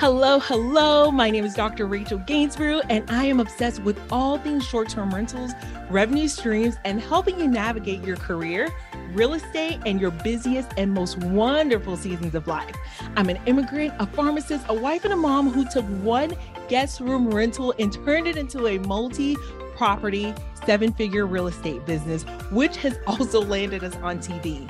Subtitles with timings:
[0.00, 1.10] Hello, hello.
[1.10, 1.84] My name is Dr.
[1.84, 5.50] Rachel Gainsbrugh, and I am obsessed with all things short term rentals,
[5.90, 8.74] revenue streams, and helping you navigate your career,
[9.12, 12.74] real estate, and your busiest and most wonderful seasons of life.
[13.14, 16.34] I'm an immigrant, a pharmacist, a wife, and a mom who took one
[16.70, 19.36] guest room rental and turned it into a multi
[19.76, 20.32] property,
[20.64, 22.22] seven figure real estate business,
[22.52, 24.66] which has also landed us on TV.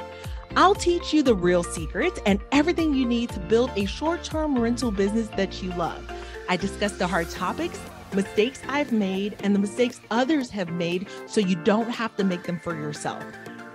[0.57, 4.59] I'll teach you the real secrets and everything you need to build a short term
[4.59, 6.05] rental business that you love.
[6.49, 7.79] I discuss the hard topics,
[8.13, 12.43] mistakes I've made, and the mistakes others have made so you don't have to make
[12.43, 13.23] them for yourself.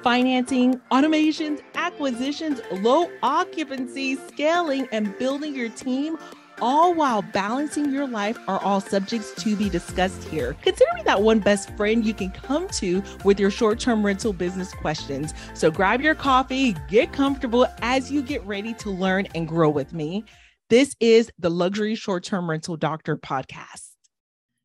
[0.03, 6.17] Financing, automations, acquisitions, low occupancy, scaling, and building your team
[6.61, 10.55] all while balancing your life are all subjects to be discussed here.
[10.61, 14.33] Consider me that one best friend you can come to with your short term rental
[14.33, 15.33] business questions.
[15.53, 19.93] So grab your coffee, get comfortable as you get ready to learn and grow with
[19.93, 20.25] me.
[20.69, 23.91] This is the Luxury Short Term Rental Doctor podcast.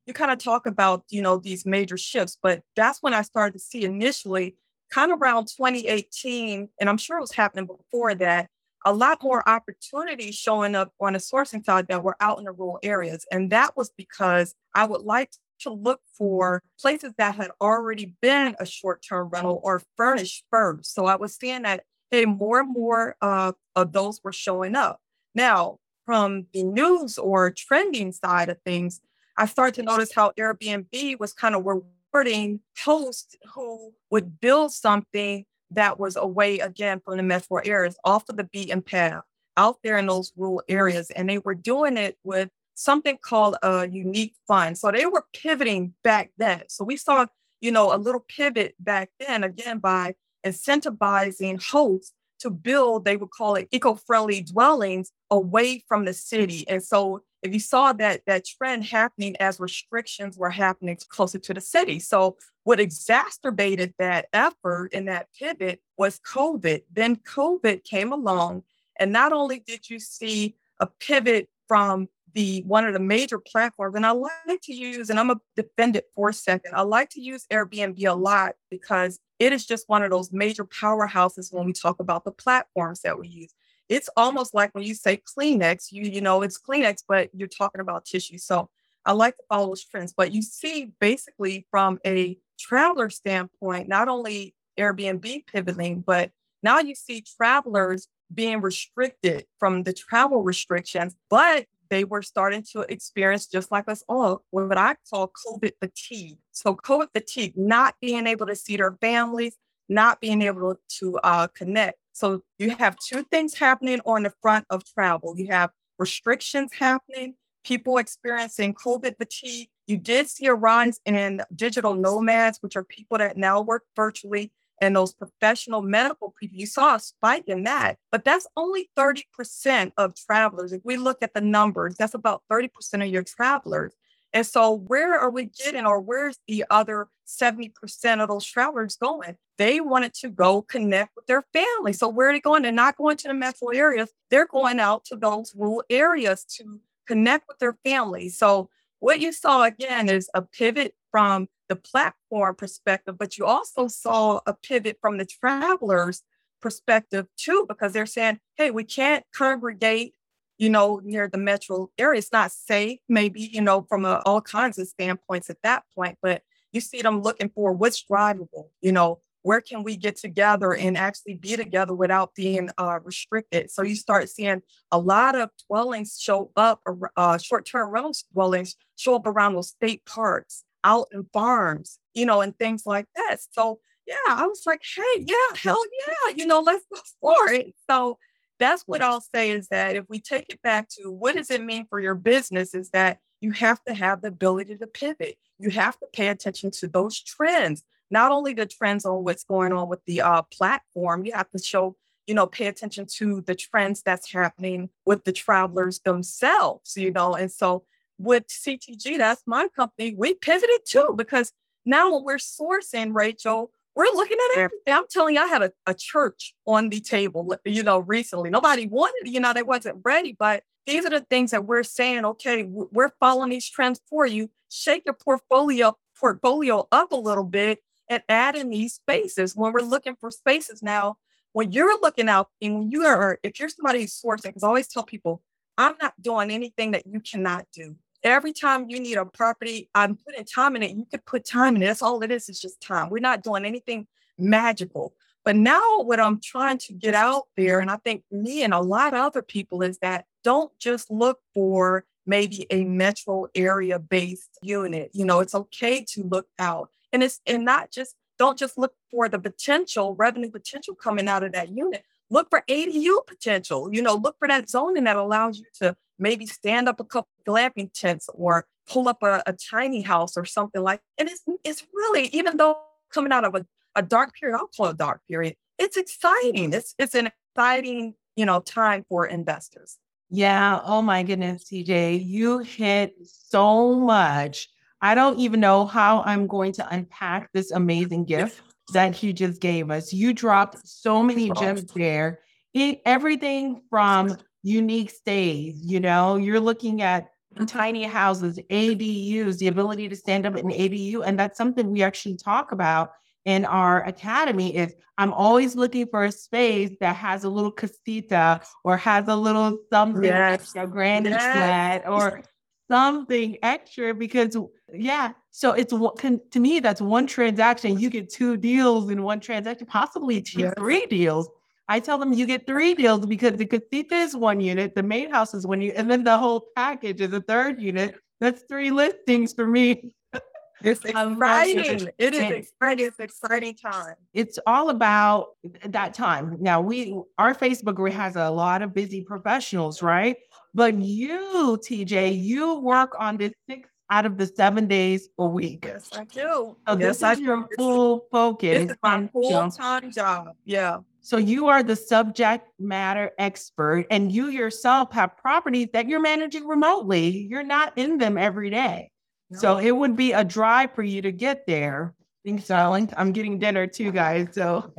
[0.06, 3.52] You kind of talk about, you know, these major shifts, but that's when I started
[3.52, 4.56] to see initially,
[4.91, 8.48] kind of around 2018, and I'm sure it was happening before that,
[8.84, 12.53] a lot more opportunities showing up on the sourcing side that were out in the
[12.53, 13.27] rural areas.
[13.31, 18.56] And that was because I would like to look for places that had already been
[18.59, 20.95] a short term rental or furnished first.
[20.95, 25.00] So I was seeing that, hey, more and more uh, of those were showing up.
[25.34, 29.00] Now, from the news or trending side of things,
[29.37, 35.44] I started to notice how Airbnb was kind of rewarding hosts who would build something
[35.72, 39.22] that was away again from the metro areas, off of the beaten path,
[39.56, 41.10] out there in those rural areas.
[41.10, 44.78] And they were doing it with something called a unique fund.
[44.78, 46.62] So they were pivoting back then.
[46.68, 47.26] So we saw,
[47.60, 50.14] you know, a little pivot back then again by
[50.46, 56.66] incentivizing hosts to build, they would call it eco-friendly dwellings away from the city.
[56.69, 61.55] And so if you saw that that trend happening as restrictions were happening closer to
[61.55, 61.98] the city.
[61.98, 66.82] So what exacerbated that effort and that pivot was COVID.
[66.92, 68.65] Then COVID came along,
[68.98, 73.94] and not only did you see a pivot from the one of the major platforms,
[73.94, 76.74] and I like to use, and I'm a defend it for a second.
[76.74, 80.64] I like to use Airbnb a lot because it is just one of those major
[80.64, 83.54] powerhouses when we talk about the platforms that we use.
[83.88, 87.80] It's almost like when you say Kleenex, you you know it's Kleenex, but you're talking
[87.80, 88.38] about tissue.
[88.38, 88.68] So
[89.04, 90.12] I like to follow those trends.
[90.12, 96.30] But you see, basically, from a traveler standpoint, not only Airbnb pivoting, but
[96.62, 102.81] now you see travelers being restricted from the travel restrictions, but they were starting to
[102.83, 106.39] experience, just like us all, what I call COVID fatigue.
[106.53, 109.56] So, COVID fatigue, not being able to see their families,
[109.89, 111.99] not being able to uh, connect.
[112.12, 117.34] So, you have two things happening on the front of travel you have restrictions happening,
[117.65, 123.19] people experiencing COVID fatigue, you did see a rise in digital nomads, which are people
[123.19, 126.58] that now work virtually, and those professional medical people.
[126.58, 130.72] You saw a spike in that, but that's only 30% of travelers.
[130.72, 133.92] If we look at the numbers, that's about 30% of your travelers.
[134.32, 139.36] And so, where are we getting, or where's the other 70% of those travelers going?
[139.58, 141.92] They wanted to go connect with their family.
[141.92, 142.62] So, where are they going?
[142.62, 146.80] They're not going to the metro areas, they're going out to those rural areas to
[147.08, 148.28] connect with their family.
[148.28, 148.70] So,
[149.00, 154.41] what you saw again is a pivot from the platform perspective, but you also saw
[154.47, 156.22] a pivot from the travelers
[156.61, 160.15] perspective too, because they're saying, hey, we can't congregate,
[160.59, 162.19] you know, near the metro area.
[162.19, 166.19] It's not safe, maybe, you know, from a, all kinds of standpoints at that point,
[166.22, 170.75] but you see them looking for what's drivable, you know, where can we get together
[170.75, 173.71] and actually be together without being uh, restricted?
[173.71, 174.62] So you start seeing
[174.93, 176.83] a lot of dwellings show up,
[177.17, 182.41] uh, short-term rental dwellings show up around those state parks, out in farms, you know,
[182.41, 183.39] and things like that.
[183.51, 187.75] So yeah, I was like, hey, yeah, hell yeah, you know, let's go for it.
[187.89, 188.19] So
[188.59, 191.65] that's what I'll say is that if we take it back to what does it
[191.65, 195.36] mean for your business, is that you have to have the ability to pivot.
[195.59, 199.72] You have to pay attention to those trends not only the trends on what's going
[199.72, 201.97] on with the uh, platform, you have to show,
[202.27, 207.34] you know, pay attention to the trends that's happening with the travelers themselves, you know.
[207.34, 207.84] And so
[208.18, 211.53] with CTG, that's my company, we pivoted too, because
[211.86, 214.95] now when we're sourcing, Rachel, we're looking at everything.
[214.95, 218.51] I'm telling you, I had a, a church on the table, you know, recently.
[218.51, 222.24] Nobody wanted, you know, they wasn't ready, but these are the things that we're saying,
[222.24, 224.51] okay, we're following these trends for you.
[224.68, 229.80] Shake your portfolio portfolio up a little bit and add in these spaces when we're
[229.80, 231.16] looking for spaces now.
[231.53, 234.68] When you're looking out and when you are, if you're somebody who's sourcing, because I
[234.68, 235.42] always tell people,
[235.78, 237.97] I'm not doing anything that you cannot do.
[238.22, 240.91] Every time you need a property, I'm putting time in it.
[240.91, 241.86] You could put time in it.
[241.86, 243.09] That's all it is, it's just time.
[243.09, 244.07] We're not doing anything
[244.39, 245.15] magical.
[245.45, 248.80] But now what I'm trying to get out there, and I think me and a
[248.80, 254.59] lot of other people is that don't just look for maybe a metro area based
[254.62, 255.10] unit.
[255.15, 256.90] You know, it's okay to look out.
[257.12, 261.42] And it's and not just don't just look for the potential revenue potential coming out
[261.42, 262.04] of that unit.
[262.30, 263.92] Look for ADU potential.
[263.92, 267.28] You know, look for that zoning that allows you to maybe stand up a couple
[267.47, 271.00] glamping tents or pull up a, a tiny house or something like.
[271.18, 272.78] And it's it's really even though
[273.12, 275.57] coming out of a, a dark period, I'll call it a dark period.
[275.78, 276.73] It's exciting.
[276.73, 279.99] It's it's an exciting you know time for investors.
[280.30, 280.80] Yeah.
[280.85, 284.68] Oh my goodness, TJ, you hit so much
[285.02, 288.61] I don't even know how I'm going to unpack this amazing gift
[288.92, 290.12] that you just gave us.
[290.12, 292.40] You dropped so many gems there.
[292.75, 297.28] It, everything from unique stays, you know, you're looking at
[297.66, 301.23] tiny houses, ADUs, the ability to stand up in ADU.
[301.25, 303.12] And that's something we actually talk about
[303.44, 308.61] in our academy is I'm always looking for a space that has a little casita
[308.85, 310.75] or has a little something, yes.
[310.76, 311.42] a granny yes.
[311.42, 312.42] flat or
[312.90, 314.57] something extra because
[314.92, 319.38] yeah so it's can, to me that's one transaction you get two deals in one
[319.38, 320.75] transaction possibly two, yes.
[320.76, 321.49] three deals
[321.88, 325.31] i tell them you get three deals because the casita is one unit the main
[325.31, 328.90] house is one unit and then the whole package is a third unit that's three
[328.90, 330.12] listings for me
[330.83, 332.09] it's exciting.
[332.16, 333.07] It is exciting.
[333.07, 334.14] It's exciting time.
[334.33, 335.49] It's all about
[335.85, 336.57] that time.
[336.59, 340.37] Now we our Facebook group has a lot of busy professionals, right?
[340.75, 345.85] But you, TJ, you work on this six out of the seven days a week.
[345.87, 346.76] Yes, I do.
[346.87, 348.78] So yes, this I is your full focus.
[348.78, 350.55] This is my full time job.
[350.64, 350.99] Yeah.
[351.23, 356.67] So you are the subject matter expert, and you yourself have properties that you're managing
[356.67, 357.47] remotely.
[357.49, 359.11] You're not in them every day.
[359.50, 359.59] No.
[359.59, 362.14] So it would be a drive for you to get there.
[362.45, 363.12] Thanks, darling.
[363.17, 364.49] I'm getting dinner too, guys.
[364.52, 364.93] So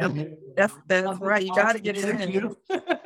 [0.56, 1.44] that's that's right.
[1.44, 2.56] You got to get it in.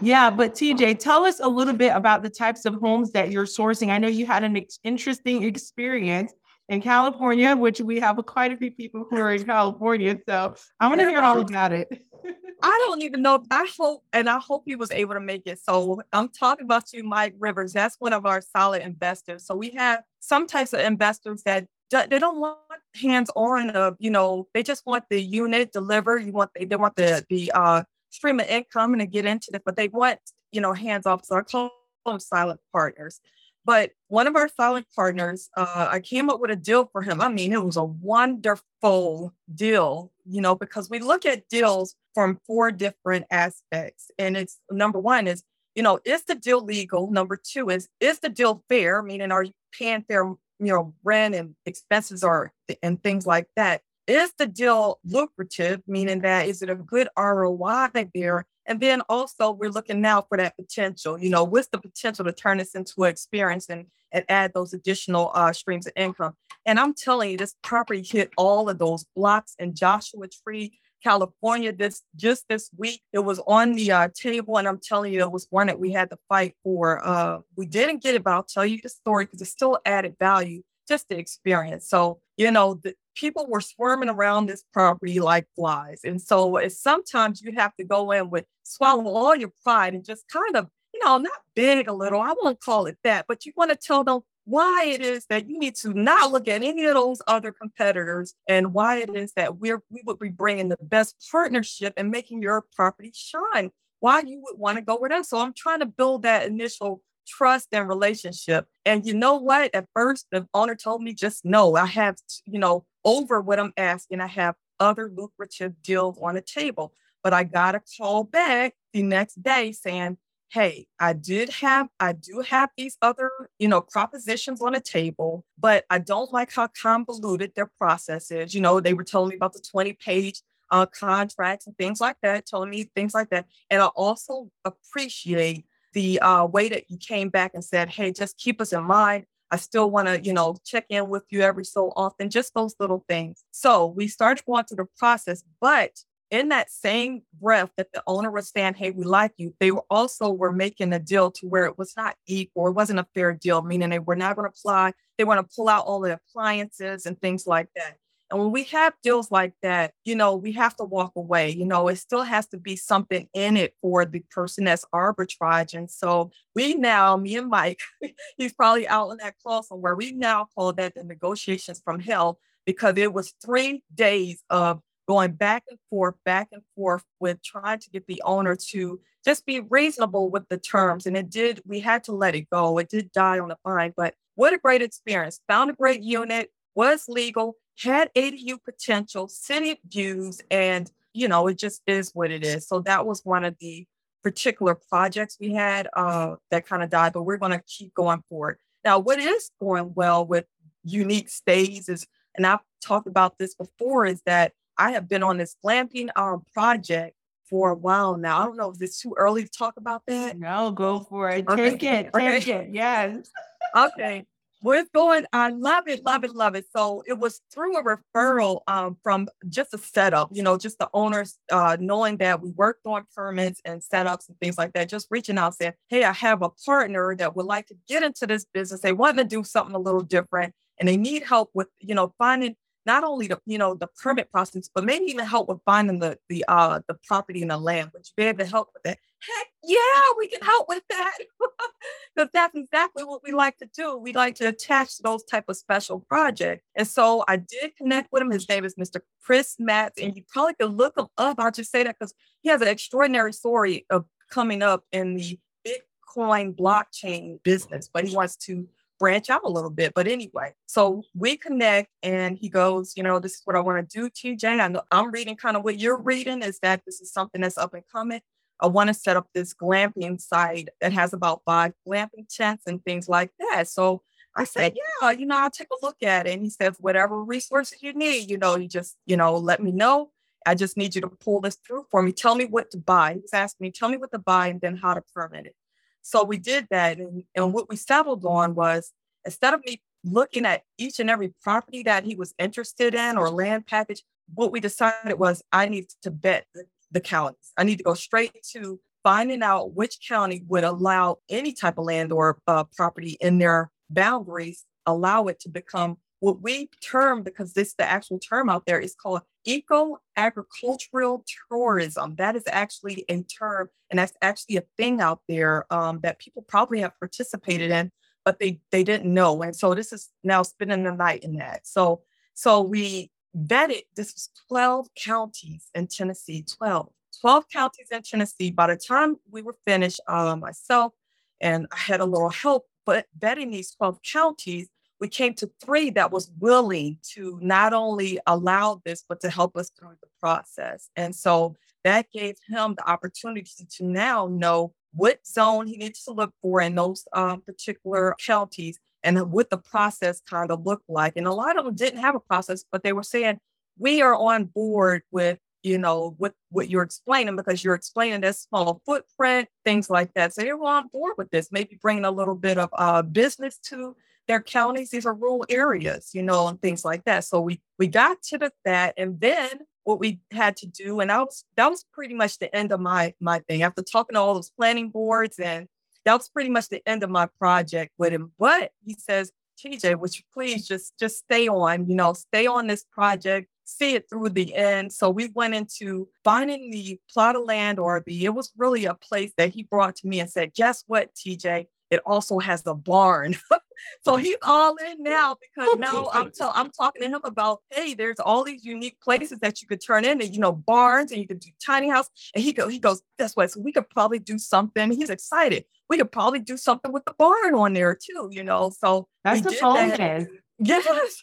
[0.00, 3.46] Yeah, but TJ, tell us a little bit about the types of homes that you're
[3.46, 3.90] sourcing.
[3.90, 6.32] I know you had an ex- interesting experience
[6.68, 10.16] in California, which we have quite a few people who are in California.
[10.28, 11.88] So I want to hear all about it.
[12.62, 13.42] I don't even know.
[13.50, 15.60] I hope, and I hope he was able to make it.
[15.60, 17.72] So I'm talking about you, Mike Rivers.
[17.72, 19.46] That's one of our solid investors.
[19.46, 22.58] So we have some types of investors that they don't want
[23.00, 23.70] hands on.
[23.70, 26.24] Of you know, they just want the unit delivered.
[26.24, 29.50] You want they, they want the the uh stream of income and to get into
[29.54, 30.18] it, but they want,
[30.52, 31.24] you know, hands off.
[31.24, 31.70] So I call
[32.06, 33.20] them silent partners.
[33.64, 37.20] But one of our silent partners, uh, I came up with a deal for him.
[37.20, 42.40] I mean, it was a wonderful deal, you know, because we look at deals from
[42.46, 44.10] four different aspects.
[44.18, 45.44] And it's number one is,
[45.74, 47.10] you know, is the deal legal?
[47.10, 49.02] Number two is, is the deal fair?
[49.02, 52.52] Meaning, are you paying fair, you know, rent and expenses or
[52.82, 53.82] and things like that?
[54.08, 58.46] Is the deal lucrative, meaning that is it a good ROI there?
[58.64, 62.32] And then also we're looking now for that potential, you know, what's the potential to
[62.32, 66.32] turn this into an experience and, and add those additional uh, streams of income.
[66.64, 71.70] And I'm telling you, this property hit all of those blocks in Joshua Tree, California.
[71.70, 75.30] This just this week, it was on the uh, table, and I'm telling you, it
[75.30, 77.06] was one that we had to fight for.
[77.06, 80.16] Uh, we didn't get it, but I'll tell you the story because it's still added
[80.18, 81.88] value, just the experience.
[81.90, 86.00] So you know, the, people were swarming around this property like flies.
[86.04, 90.28] And so sometimes you have to go in with swallow all your pride and just
[90.28, 92.20] kind of, you know, not beg a little.
[92.20, 95.48] I won't call it that, but you want to tell them why it is that
[95.48, 99.32] you need to not look at any of those other competitors and why it is
[99.32, 103.70] that we're we would be bringing the best partnership and making your property shine
[104.00, 107.02] why you would want to go with us so i'm trying to build that initial
[107.28, 108.66] trust and relationship.
[108.84, 109.74] And you know what?
[109.74, 111.76] At first, the owner told me just no.
[111.76, 114.20] I have, you know, over what I'm asking.
[114.20, 116.92] I have other lucrative deals on the table.
[117.22, 120.18] But I got a call back the next day saying,
[120.50, 125.44] hey, I did have, I do have these other, you know, propositions on the table,
[125.58, 128.54] but I don't like how convoluted their process is.
[128.54, 132.16] You know, they were telling me about the 20 page uh, contracts and things like
[132.22, 133.46] that, telling me things like that.
[133.70, 138.38] And I also appreciate the uh, way that you came back and said, hey, just
[138.38, 139.24] keep us in mind.
[139.50, 142.74] I still want to, you know, check in with you every so often, just those
[142.78, 143.44] little things.
[143.50, 145.92] So we start going through the process, but
[146.30, 149.84] in that same breath that the owner was saying, Hey, we like you, they were
[149.88, 153.32] also were making a deal to where it was not equal, it wasn't a fair
[153.32, 156.14] deal, meaning they were not going to apply, they want to pull out all the
[156.14, 157.96] appliances and things like that.
[158.30, 161.50] And when we have deals like that, you know, we have to walk away.
[161.50, 165.74] You know, it still has to be something in it for the person that's arbitrage.
[165.74, 167.80] And so we now, me and Mike,
[168.36, 169.94] he's probably out in that call somewhere.
[169.94, 175.32] We now call that the negotiations from hell because it was three days of going
[175.32, 179.60] back and forth, back and forth with trying to get the owner to just be
[179.60, 181.06] reasonable with the terms.
[181.06, 182.76] And it did, we had to let it go.
[182.76, 185.40] It did die on the vine, but what a great experience.
[185.48, 191.58] Found a great unit, was legal, had ADU potential, city views, and you know, it
[191.58, 192.66] just is what it is.
[192.66, 193.86] So that was one of the
[194.22, 198.22] particular projects we had uh, that kind of died, but we're going to keep going
[198.28, 198.58] forward.
[198.84, 200.44] Now, what is going well with
[200.84, 202.06] unique stays is,
[202.36, 206.44] and I've talked about this before, is that I have been on this glamping arm
[206.52, 207.16] project
[207.48, 208.40] for a while now.
[208.40, 210.38] I don't know if it's too early to talk about that.
[210.38, 211.48] No, go for it.
[211.48, 211.70] Okay.
[211.70, 212.10] Take it.
[212.14, 212.52] Take okay.
[212.52, 212.68] it.
[212.72, 213.30] Yes.
[213.76, 214.26] okay.
[214.60, 215.24] We're going.
[215.32, 216.66] I love it, love it, love it.
[216.76, 220.88] So it was through a referral um, from just a setup, you know, just the
[220.92, 225.06] owners uh, knowing that we worked on permits and setups and things like that, just
[225.10, 228.46] reaching out saying, Hey, I have a partner that would like to get into this
[228.52, 228.80] business.
[228.80, 232.12] They want to do something a little different and they need help with, you know,
[232.18, 235.98] finding not only the you know the permit process, but maybe even help with finding
[236.00, 237.90] the the uh the property and the land.
[237.92, 238.98] Would you be able to help with that?
[239.20, 239.78] Heck yeah,
[240.16, 241.12] we can help with that
[242.14, 243.96] because that's exactly what we like to do.
[243.96, 246.64] We like to attach those type of special projects.
[246.76, 248.30] And so I did connect with him.
[248.30, 249.00] His name is Mr.
[249.22, 251.36] Chris Matz, and you probably could look him up.
[251.38, 255.38] I'll just say that because he has an extraordinary story of coming up in the
[255.66, 259.94] Bitcoin blockchain business, but he wants to branch out a little bit.
[259.94, 263.88] But anyway, so we connect and he goes, you know, this is what I want
[263.88, 264.60] to do, TJ.
[264.60, 267.58] I know I'm reading kind of what you're reading is that this is something that's
[267.58, 268.20] up and coming.
[268.60, 272.84] I want to set up this glamping site that has about five glamping tents and
[272.84, 273.68] things like that.
[273.68, 274.02] So
[274.34, 276.34] I said, yeah, you know, I'll take a look at it.
[276.34, 279.72] And he says, whatever resources you need, you know, you just, you know, let me
[279.72, 280.10] know.
[280.46, 282.12] I just need you to pull this through for me.
[282.12, 283.14] Tell me what to buy.
[283.20, 285.56] He's asking me, tell me what to buy and then how to permit it.
[286.02, 286.98] So we did that.
[286.98, 288.92] And, and what we settled on was
[289.24, 293.30] instead of me looking at each and every property that he was interested in or
[293.30, 294.02] land package,
[294.34, 297.52] what we decided was I need to bet the, the counties.
[297.56, 301.84] I need to go straight to finding out which county would allow any type of
[301.84, 307.52] land or uh, property in their boundaries, allow it to become what we term, because
[307.52, 312.16] this the actual term out there is called eco agricultural tourism.
[312.16, 316.42] That is actually a term, and that's actually a thing out there um, that people
[316.42, 317.92] probably have participated in,
[318.24, 319.42] but they they didn't know.
[319.42, 321.66] And so this is now spending the night in that.
[321.66, 322.02] So
[322.34, 326.90] so we vetted this was 12 counties in Tennessee, 12.
[327.20, 328.50] 12 counties in Tennessee.
[328.50, 330.92] By the time we were finished, uh, myself
[331.40, 334.68] and I had a little help, but vetting these 12 counties,
[335.00, 339.56] we came to three that was willing to not only allow this, but to help
[339.56, 340.90] us through the process.
[340.96, 341.54] And so
[341.84, 346.60] that gave him the opportunity to now know what zone he needs to look for
[346.60, 348.80] in those um, particular counties
[349.16, 351.14] and what the process kind of looked like.
[351.16, 353.38] And a lot of them didn't have a process, but they were saying,
[353.78, 358.36] we are on board with you know what what you're explaining because you're explaining that
[358.36, 362.10] small footprint things like that so they were on board with this maybe bringing a
[362.12, 363.96] little bit of uh, business to
[364.28, 367.88] their counties these are rural areas you know and things like that so we we
[367.88, 371.00] got to the, that and then what we had to do.
[371.00, 373.62] And that was that was pretty much the end of my my thing.
[373.62, 375.66] After talking to all those planning boards, and
[376.08, 378.32] that was pretty much the end of my project with him.
[378.38, 379.30] But he says,
[379.62, 383.94] TJ, would you please just just stay on, you know, stay on this project, see
[383.94, 384.90] it through the end.
[384.90, 388.94] So we went into finding the plot of land or the it was really a
[388.94, 391.66] place that he brought to me and said, guess what, TJ?
[391.90, 393.36] It also has a barn.
[394.02, 397.94] so he's all in now because now I'm t- I'm talking to him about hey,
[397.94, 401.20] there's all these unique places that you could turn in, and you know, barns and
[401.20, 402.08] you could do tiny house.
[402.34, 404.90] And he go he goes this way, so we could probably do something.
[404.92, 405.64] He's excited.
[405.88, 408.70] We could probably do something with the barn on there too, you know.
[408.70, 410.26] So that's the bonus.
[410.58, 411.22] Yes.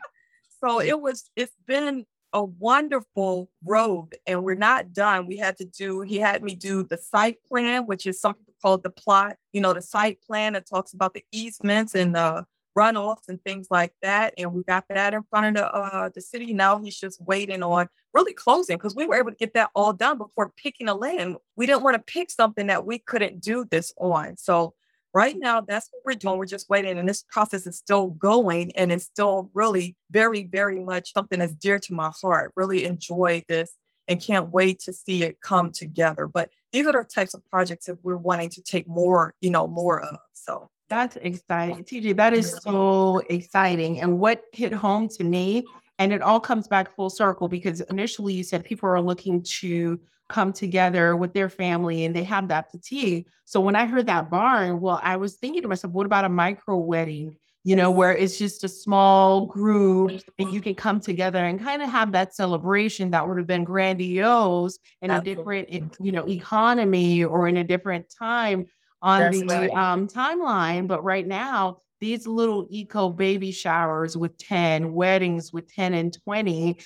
[0.64, 1.30] so it was.
[1.36, 5.26] It's been a wonderful road and we're not done.
[5.26, 8.82] We had to do, he had me do the site plan, which is something called
[8.82, 12.44] the plot, you know, the site plan that talks about the easements and the
[12.76, 14.34] runoffs and things like that.
[14.38, 16.52] And we got that in front of the uh, the city.
[16.52, 19.92] Now he's just waiting on really closing because we were able to get that all
[19.92, 21.36] done before picking a land.
[21.56, 24.36] We didn't want to pick something that we couldn't do this on.
[24.36, 24.74] So
[25.12, 26.38] right now, that's what we're doing.
[26.38, 30.80] We're just waiting, and this process is still going, and it's still really very, very
[30.80, 32.52] much something that's dear to my heart.
[32.56, 33.72] Really enjoy this
[34.08, 36.26] and can't wait to see it come together.
[36.26, 39.66] But these are the types of projects that we're wanting to take more, you know,
[39.66, 40.18] more of.
[40.32, 41.84] So that's exciting.
[41.84, 44.00] TJ, that is so exciting.
[44.00, 45.64] And what hit home to me
[46.00, 50.00] And it all comes back full circle because initially you said people are looking to
[50.30, 53.26] come together with their family and they have that fatigue.
[53.44, 56.30] So when I heard that barn, well, I was thinking to myself, what about a
[56.30, 57.36] micro wedding?
[57.62, 61.82] You know, where it's just a small group and you can come together and kind
[61.82, 65.68] of have that celebration that would have been grandiose in a different,
[66.00, 68.64] you know, economy or in a different time
[69.02, 69.70] on That's the right.
[69.72, 70.86] um, timeline.
[70.88, 76.78] But right now, these little eco baby showers with 10, weddings with 10 and 20,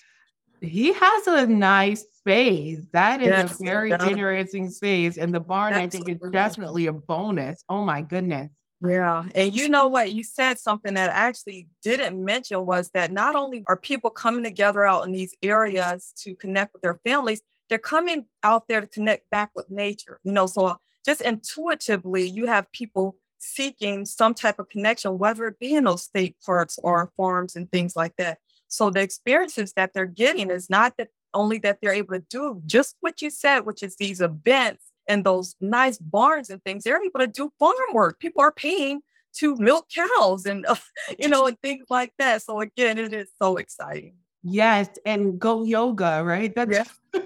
[0.61, 2.81] he has a nice space.
[2.93, 4.09] That is Yes, a very yeah.
[4.09, 5.19] interesting space.
[5.19, 7.63] And the barn, I think, is definitely a bonus.
[7.69, 8.51] Oh my goodness.
[8.87, 9.25] Yeah.
[9.35, 10.13] And you know what?
[10.13, 14.45] You said something that I actually didn't mention was that not only are people coming
[14.45, 18.87] together out in these areas to connect with their families, they're coming out there to
[18.87, 20.21] connect back with nature.
[20.23, 20.75] You know, so uh,
[21.05, 26.03] just intuitively, you have people seeking some type of connection, whether it be in those
[26.03, 28.39] state parks or farms and things like that.
[28.69, 32.63] So the experiences that they're getting is not that only that they're able to do
[32.67, 36.85] just what you said, which is these events and those nice barns and things.
[36.85, 38.19] They're able to do farm work.
[38.19, 39.01] People are paying
[39.39, 40.77] to milk cows and uh,
[41.19, 42.43] you know and things like that.
[42.43, 44.15] So again, it is so exciting.
[44.43, 44.89] Yes.
[45.07, 46.55] And goat yoga, right?
[46.55, 46.85] That's Yeah.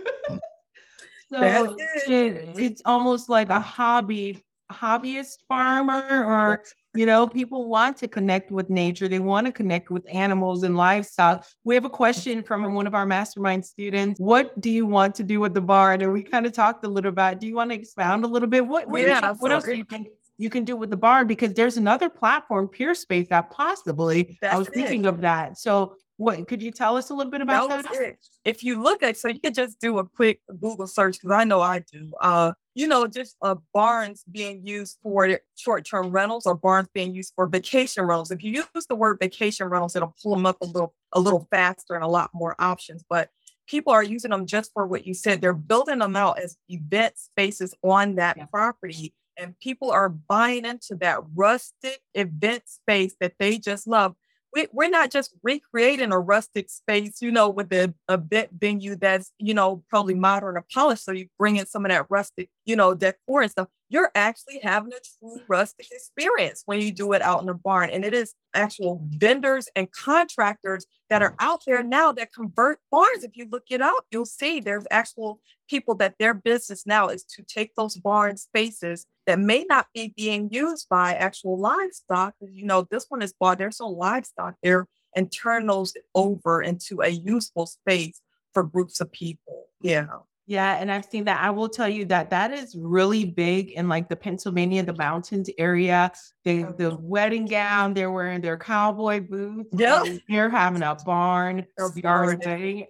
[1.31, 1.73] so That's
[2.09, 2.11] it.
[2.11, 6.63] it- it's almost like a hobby, hobbyist farmer, or
[6.95, 9.09] you know, people want to connect with nature.
[9.09, 11.47] They want to connect with animals and livestock.
[11.65, 14.19] We have a question from one of our mastermind students.
[14.19, 16.01] What do you want to do with the barn?
[16.03, 17.41] And we kind of talked a little about.
[17.41, 18.67] Do you want to expound a little bit?
[18.67, 21.27] What what, Yeah, what else do you think you can do with the barn?
[21.27, 24.75] Because there's another platform, Peer Space, that possibly I was it.
[24.75, 25.59] thinking of that.
[25.59, 28.17] So what could you tell us a little bit about That that?
[28.45, 31.45] If you look at, so you could just do a quick Google search because I
[31.45, 32.13] know I do.
[32.21, 37.33] Uh, you know, just uh, barns being used for short-term rentals or barns being used
[37.35, 38.31] for vacation rentals.
[38.31, 41.49] If you use the word vacation rentals, it'll pull them up a little, a little
[41.51, 43.03] faster and a lot more options.
[43.11, 43.31] But
[43.67, 45.41] people are using them just for what you said.
[45.41, 48.45] They're building them out as event spaces on that Yeah.
[48.47, 54.15] property, and people are buying into that rustic event space that they just love
[54.55, 58.97] we, we're not just recreating a rustic space, you know, with a, a bit venue
[58.97, 61.05] that's, you know, probably modern or polished.
[61.05, 63.69] So you bring in some of that rustic, you know, decor and stuff.
[63.91, 67.91] You're actually having a true rustic experience when you do it out in the barn.
[67.91, 73.25] And it is actual vendors and contractors that are out there now that convert barns.
[73.25, 77.25] If you look it up, you'll see there's actual people that their business now is
[77.25, 82.35] to take those barn spaces that may not be being used by actual livestock.
[82.41, 87.01] You know, this one is bought, there's no livestock there, and turn those over into
[87.01, 88.21] a useful space
[88.53, 89.67] for groups of people.
[89.81, 90.07] Yeah.
[90.49, 91.43] Yeah, and I've seen that.
[91.43, 95.51] I will tell you that that is really big in like the Pennsylvania, the mountains
[95.59, 96.11] area.
[96.43, 99.69] They oh, the wedding gown, they're wearing their cowboy boots.
[99.73, 101.67] Yeah, they're having a barn
[102.01, 102.41] barn.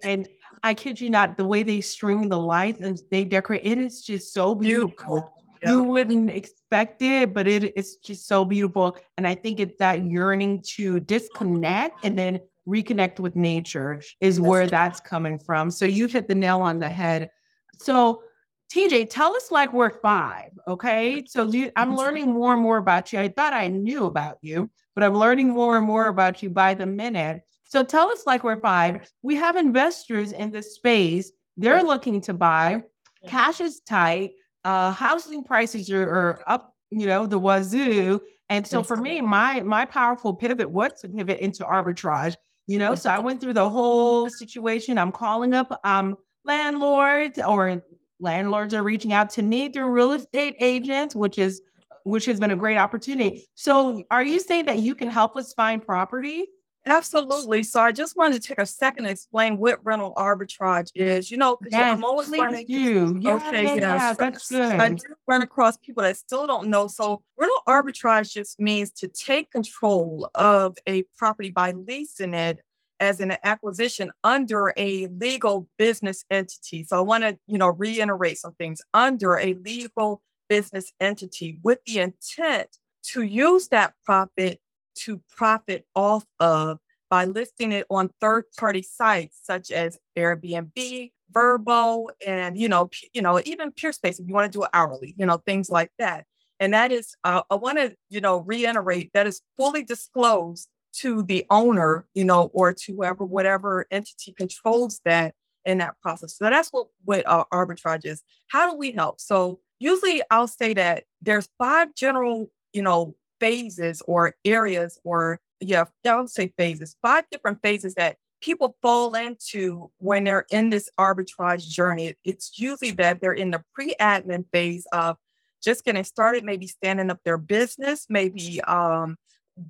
[0.03, 0.29] And
[0.63, 4.03] I kid you not, the way they string the lights and they decorate, it is
[4.03, 5.33] just so beautiful.
[5.61, 5.83] Beautiful.
[5.83, 8.97] You wouldn't expect it, but it's just so beautiful.
[9.17, 14.67] And I think it's that yearning to disconnect and then reconnect with nature is where
[14.67, 15.71] that's coming from.
[15.71, 17.31] So you hit the nail on the head.
[17.79, 18.23] So
[18.71, 21.23] TJ, tell us like we're five, okay?
[21.25, 23.19] So I'm learning more and more about you.
[23.19, 26.75] I thought I knew about you, but I'm learning more and more about you by
[26.75, 27.41] the minute.
[27.63, 29.11] So tell us like we're five.
[29.23, 31.31] We have investors in this space.
[31.57, 32.83] They're looking to buy.
[33.27, 34.31] Cash is tight.
[34.63, 38.21] Uh, housing prices are, are up, you know, the wazoo.
[38.49, 42.35] And so for me, my my powerful pivot was to pivot into arbitrage.
[42.67, 44.97] You know, so I went through the whole situation.
[44.97, 46.17] I'm calling up um
[46.49, 47.83] landlords or
[48.19, 51.61] landlords are reaching out to me through real estate agents, which is
[52.05, 53.47] which has been a great opportunity.
[53.55, 56.47] So are you saying that you can help us find property?
[56.85, 57.61] Absolutely.
[57.61, 61.29] So I just wanted to take a second to explain what rental arbitrage is.
[61.29, 62.65] You know, Yes, I'm always learning.
[62.67, 63.17] do.
[63.19, 64.17] Yeah, Okay, yeah, yes.
[64.17, 64.79] that's good.
[64.79, 66.87] I do run across people that still don't know.
[66.87, 72.59] So rental arbitrage just means to take control of a property by leasing it
[72.99, 76.83] as an acquisition under a legal business entity.
[76.83, 81.79] So I want to, you know, reiterate some things under a legal business entity with
[81.85, 84.59] the intent to use that profit
[84.95, 92.07] to profit off of by listing it on third party sites such as Airbnb, Vrbo,
[92.25, 95.25] and you know, you know, even PeerSpace if you want to do it hourly, you
[95.25, 96.25] know, things like that.
[96.59, 101.23] And that is, uh, I want to, you know, reiterate that is fully disclosed to
[101.23, 105.33] the owner, you know, or to whoever, whatever entity controls that
[105.65, 106.37] in that process.
[106.37, 108.23] So that's what what uh, arbitrage is.
[108.47, 109.19] How do we help?
[109.19, 115.85] So usually I'll say that there's five general, you know, phases or areas or yeah,
[116.05, 120.89] I would say phases, five different phases that people fall into when they're in this
[120.97, 125.17] arbitrage journey, it's usually that they're in the pre admin phase of
[125.61, 129.17] just getting started, maybe standing up their business, maybe um,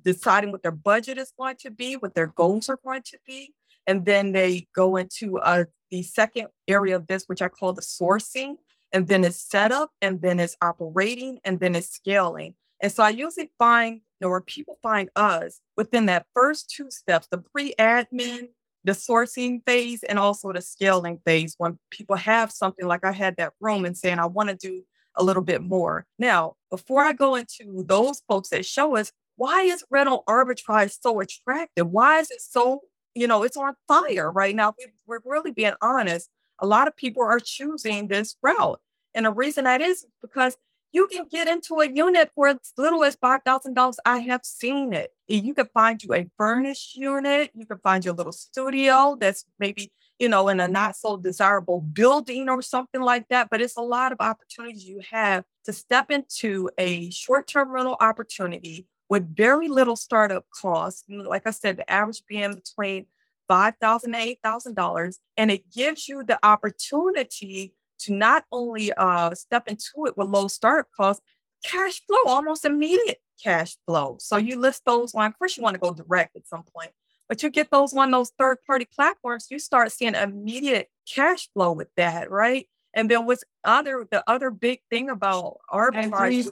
[0.02, 3.54] deciding what their budget is going to be, what their goals are going to be.
[3.86, 7.82] And then they go into uh, the second area of this, which I call the
[7.82, 8.56] sourcing.
[8.92, 12.54] And then it's setup, and then it's operating, and then it's scaling.
[12.82, 16.90] And so I usually find, you know, where people find us within that first two
[16.90, 18.48] steps, the pre admin,
[18.84, 23.36] the sourcing phase, and also the scaling phase, when people have something like I had
[23.36, 24.82] that room and saying, I want to do
[25.16, 26.06] a little bit more.
[26.18, 31.18] Now, before I go into those folks that show us, why is rental arbitrage so
[31.18, 31.88] attractive?
[31.88, 32.82] Why is it so,
[33.14, 34.74] you know, it's on fire right now?
[35.06, 36.28] We're really being honest.
[36.58, 38.80] A lot of people are choosing this route.
[39.14, 40.58] And the reason that is because
[40.92, 43.94] you can get into a unit for as little as $5,000.
[44.04, 45.10] I have seen it.
[45.26, 47.50] You can find you a furnished unit.
[47.54, 51.80] You can find your little studio that's maybe, you know, in a not so desirable
[51.80, 53.48] building or something like that.
[53.50, 57.96] But it's a lot of opportunities you have to step into a short term rental
[58.00, 61.04] opportunity with very little startup costs.
[61.08, 63.06] Like I said, the average being between
[63.48, 65.18] 5,000 to $8,000.
[65.36, 70.46] And it gives you the opportunity to not only uh, step into it with low
[70.46, 71.22] startup costs,
[71.64, 74.16] cash flow, almost immediate cash flow.
[74.20, 76.92] So you list those on, course, you want to go direct at some point,
[77.28, 81.72] but you get those on those third party platforms, you start seeing immediate cash flow
[81.72, 82.68] with that, right?
[82.94, 86.50] And then what's other the other big thing about arbitrage.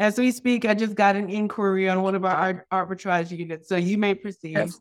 [0.00, 2.66] As we speak, as we speak I just got an inquiry on one of our
[2.72, 3.68] arbitrage units.
[3.68, 4.56] So you may proceed.
[4.56, 4.80] Yes.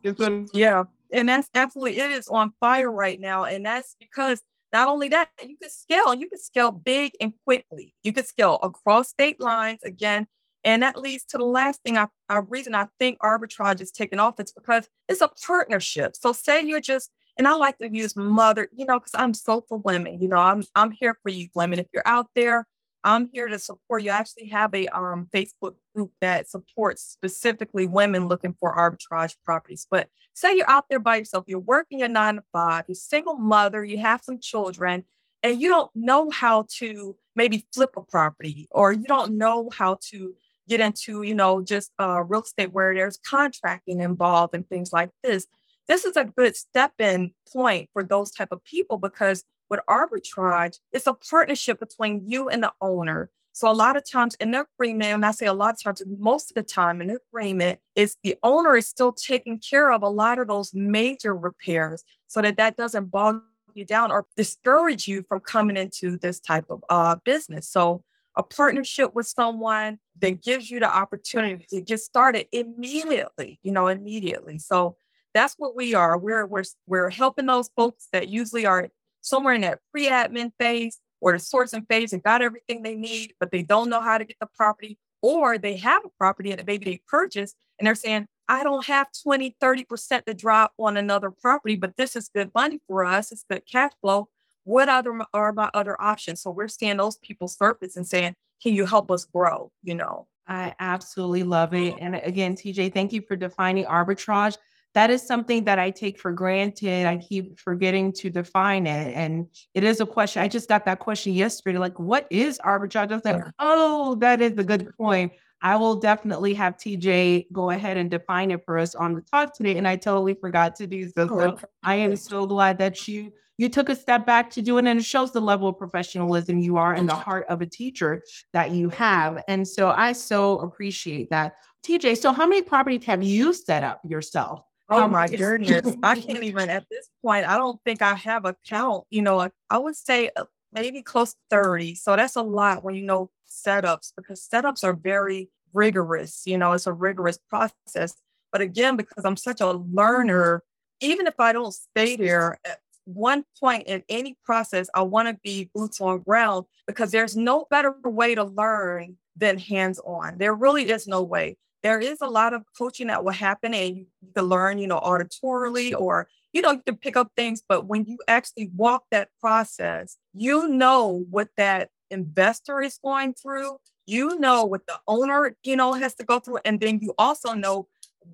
[0.53, 0.85] Yeah.
[1.11, 3.43] And that's absolutely it is on fire right now.
[3.43, 7.93] And that's because not only that, you can scale, you can scale big and quickly.
[8.03, 10.27] You can scale across state lines again.
[10.63, 12.07] And that leads to the last thing I
[12.47, 16.15] reason I think arbitrage is taking off is because it's a partnership.
[16.15, 19.65] So say you're just, and I like to use mother, you know, because I'm so
[19.67, 21.79] for women, you know, I'm I'm here for you, women.
[21.79, 22.67] If you're out there
[23.03, 24.11] I'm here to support you.
[24.11, 29.87] I actually have a um, Facebook group that supports specifically women looking for arbitrage properties.
[29.89, 33.35] But say you're out there by yourself, you're working a nine to five, you're single
[33.35, 35.05] mother, you have some children,
[35.43, 39.97] and you don't know how to maybe flip a property, or you don't know how
[40.09, 40.33] to
[40.67, 45.09] get into, you know, just uh, real estate where there's contracting involved and things like
[45.23, 45.47] this.
[45.87, 50.79] This is a good step in point for those type of people because with arbitrage,
[50.91, 53.29] it's a partnership between you and the owner.
[53.51, 56.01] So a lot of times in the agreement, and I say a lot of times,
[56.17, 60.01] most of the time in the agreement, is the owner is still taking care of
[60.01, 63.41] a lot of those major repairs so that that doesn't bog
[63.73, 67.67] you down or discourage you from coming into this type of uh, business.
[67.67, 68.03] So
[68.35, 73.87] a partnership with someone that gives you the opportunity to get started immediately, you know,
[73.87, 74.59] immediately.
[74.59, 74.95] So
[75.33, 76.17] that's what we are.
[76.17, 78.89] We're we're we're helping those folks that usually are
[79.21, 83.51] somewhere in that pre-admin phase or the sourcing phase and got everything they need, but
[83.51, 86.85] they don't know how to get the property, or they have a property that maybe
[86.85, 91.75] they purchased and they're saying, I don't have 20, 30% to drop on another property,
[91.75, 93.31] but this is good money for us.
[93.31, 94.29] It's good cash flow.
[94.63, 96.41] What other are my other options?
[96.41, 99.71] So we're seeing those people surface and saying, Can you help us grow?
[99.83, 100.27] You know.
[100.47, 101.95] I absolutely love it.
[101.99, 104.57] And again, TJ, thank you for defining arbitrage
[104.93, 107.05] that is something that I take for granted.
[107.05, 109.13] I keep forgetting to define it.
[109.15, 110.41] And it is a question.
[110.41, 111.77] I just got that question yesterday.
[111.77, 113.11] Like, what is arbitrage?
[113.11, 115.33] I was like, oh, that is a good point.
[115.61, 119.53] I will definitely have TJ go ahead and define it for us on the talk
[119.53, 119.77] today.
[119.77, 121.27] And I totally forgot to do so.
[121.27, 124.85] so I am so glad that you you took a step back to do it
[124.85, 128.23] and it shows the level of professionalism you are and the heart of a teacher
[128.53, 129.43] that you have.
[129.49, 131.55] And so I so appreciate that.
[131.85, 134.63] TJ, so how many properties have you set up yourself?
[134.89, 135.95] Oh my goodness.
[136.01, 139.05] I can't even at this point, I don't think I have a count.
[139.09, 141.95] You know, I would say uh, maybe close to 30.
[141.95, 146.43] So that's a lot when you know setups because setups are very rigorous.
[146.45, 148.15] You know, it's a rigorous process.
[148.51, 150.63] But again, because I'm such a learner,
[151.01, 155.37] even if I don't stay there at one point in any process, I want to
[155.43, 160.37] be boots on ground because there's no better way to learn than hands on.
[160.39, 163.97] There really is no way there is a lot of coaching that will happen and
[163.97, 167.85] you can learn, you know, auditorily or, you know, you can pick up things, but
[167.85, 173.77] when you actually walk that process, you know what that investor is going through.
[174.05, 176.59] You know what the owner, you know, has to go through.
[176.65, 177.87] And then you also know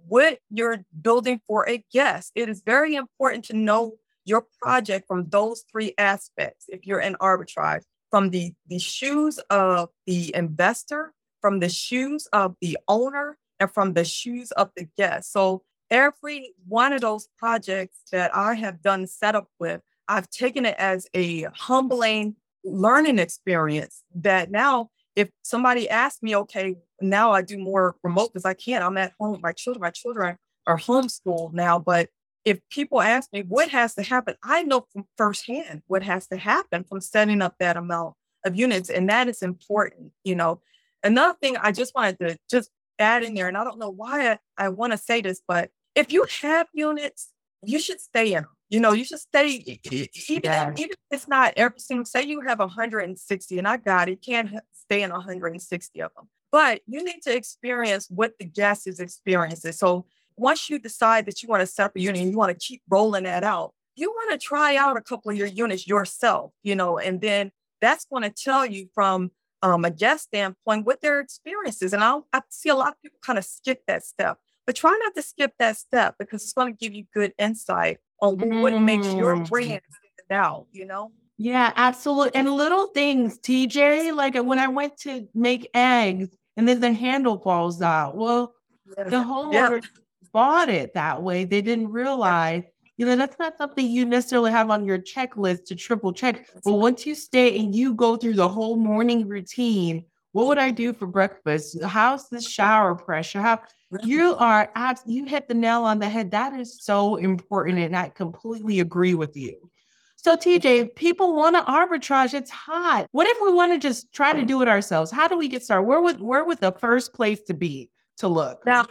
[0.07, 2.31] what you're building for a guest.
[2.35, 7.15] It is very important to know your project from those three aspects if you're in
[7.15, 11.13] arbitrage from the the shoes of the investor
[11.45, 15.31] from the shoes of the owner and from the shoes of the guest.
[15.31, 20.73] So every one of those projects that I have done setup with, I've taken it
[20.79, 27.59] as a humbling learning experience that now if somebody asks me, okay, now I do
[27.59, 31.77] more remote because I can't, I'm at home, my children, my children are homeschooled now.
[31.77, 32.09] But
[32.43, 36.37] if people ask me what has to happen, I know from firsthand what has to
[36.37, 38.89] happen from setting up that amount of units.
[38.89, 40.59] And that is important, you know.
[41.05, 44.31] Another thing I just wanted to just add in there, and I don't know why
[44.31, 47.31] I, I want to say this, but if you have units,
[47.63, 48.51] you should stay in them.
[48.69, 50.73] You know, you should stay, even, yeah.
[50.75, 52.03] even if it's not everything.
[52.03, 56.27] Say you have 160, and I got it, can't stay in 160 of them.
[56.51, 59.73] But you need to experience what the guest is experiencing.
[59.73, 62.57] So once you decide that you want to set up a unit and you want
[62.57, 65.87] to keep rolling that out, you want to try out a couple of your units
[65.87, 69.31] yourself, you know, and then that's going to tell you from
[69.73, 71.93] um, a guest standpoint what their experiences.
[71.93, 74.97] And I'll, I see a lot of people kind of skip that step, but try
[75.03, 78.61] not to skip that step because it's going to give you good insight on mm.
[78.61, 79.49] what makes your mm.
[79.49, 81.11] brand stand out, you know?
[81.37, 82.35] Yeah, absolutely.
[82.35, 87.39] And little things, TJ, like when I went to make eggs and then the handle
[87.39, 88.15] falls out.
[88.15, 88.53] Well,
[88.97, 89.03] yeah.
[89.05, 89.89] the homeowner yeah.
[90.31, 91.43] bought it that way.
[91.43, 92.63] They didn't realize,
[92.97, 96.47] you know, that's not something you necessarily have on your checklist to triple check.
[96.63, 100.71] But once you stay and you go through the whole morning routine, what would I
[100.71, 101.81] do for breakfast?
[101.83, 103.41] How's the shower pressure?
[103.41, 103.61] How
[104.03, 104.69] you are
[105.05, 106.31] you hit the nail on the head.
[106.31, 107.79] That is so important.
[107.79, 109.69] And I completely agree with you.
[110.17, 112.33] So, TJ, people want to arbitrage.
[112.33, 113.07] It's hot.
[113.11, 115.11] What if we want to just try to do it ourselves?
[115.11, 115.83] How do we get started?
[115.83, 118.65] Where would where would the first place to be to look?
[118.65, 118.85] Now,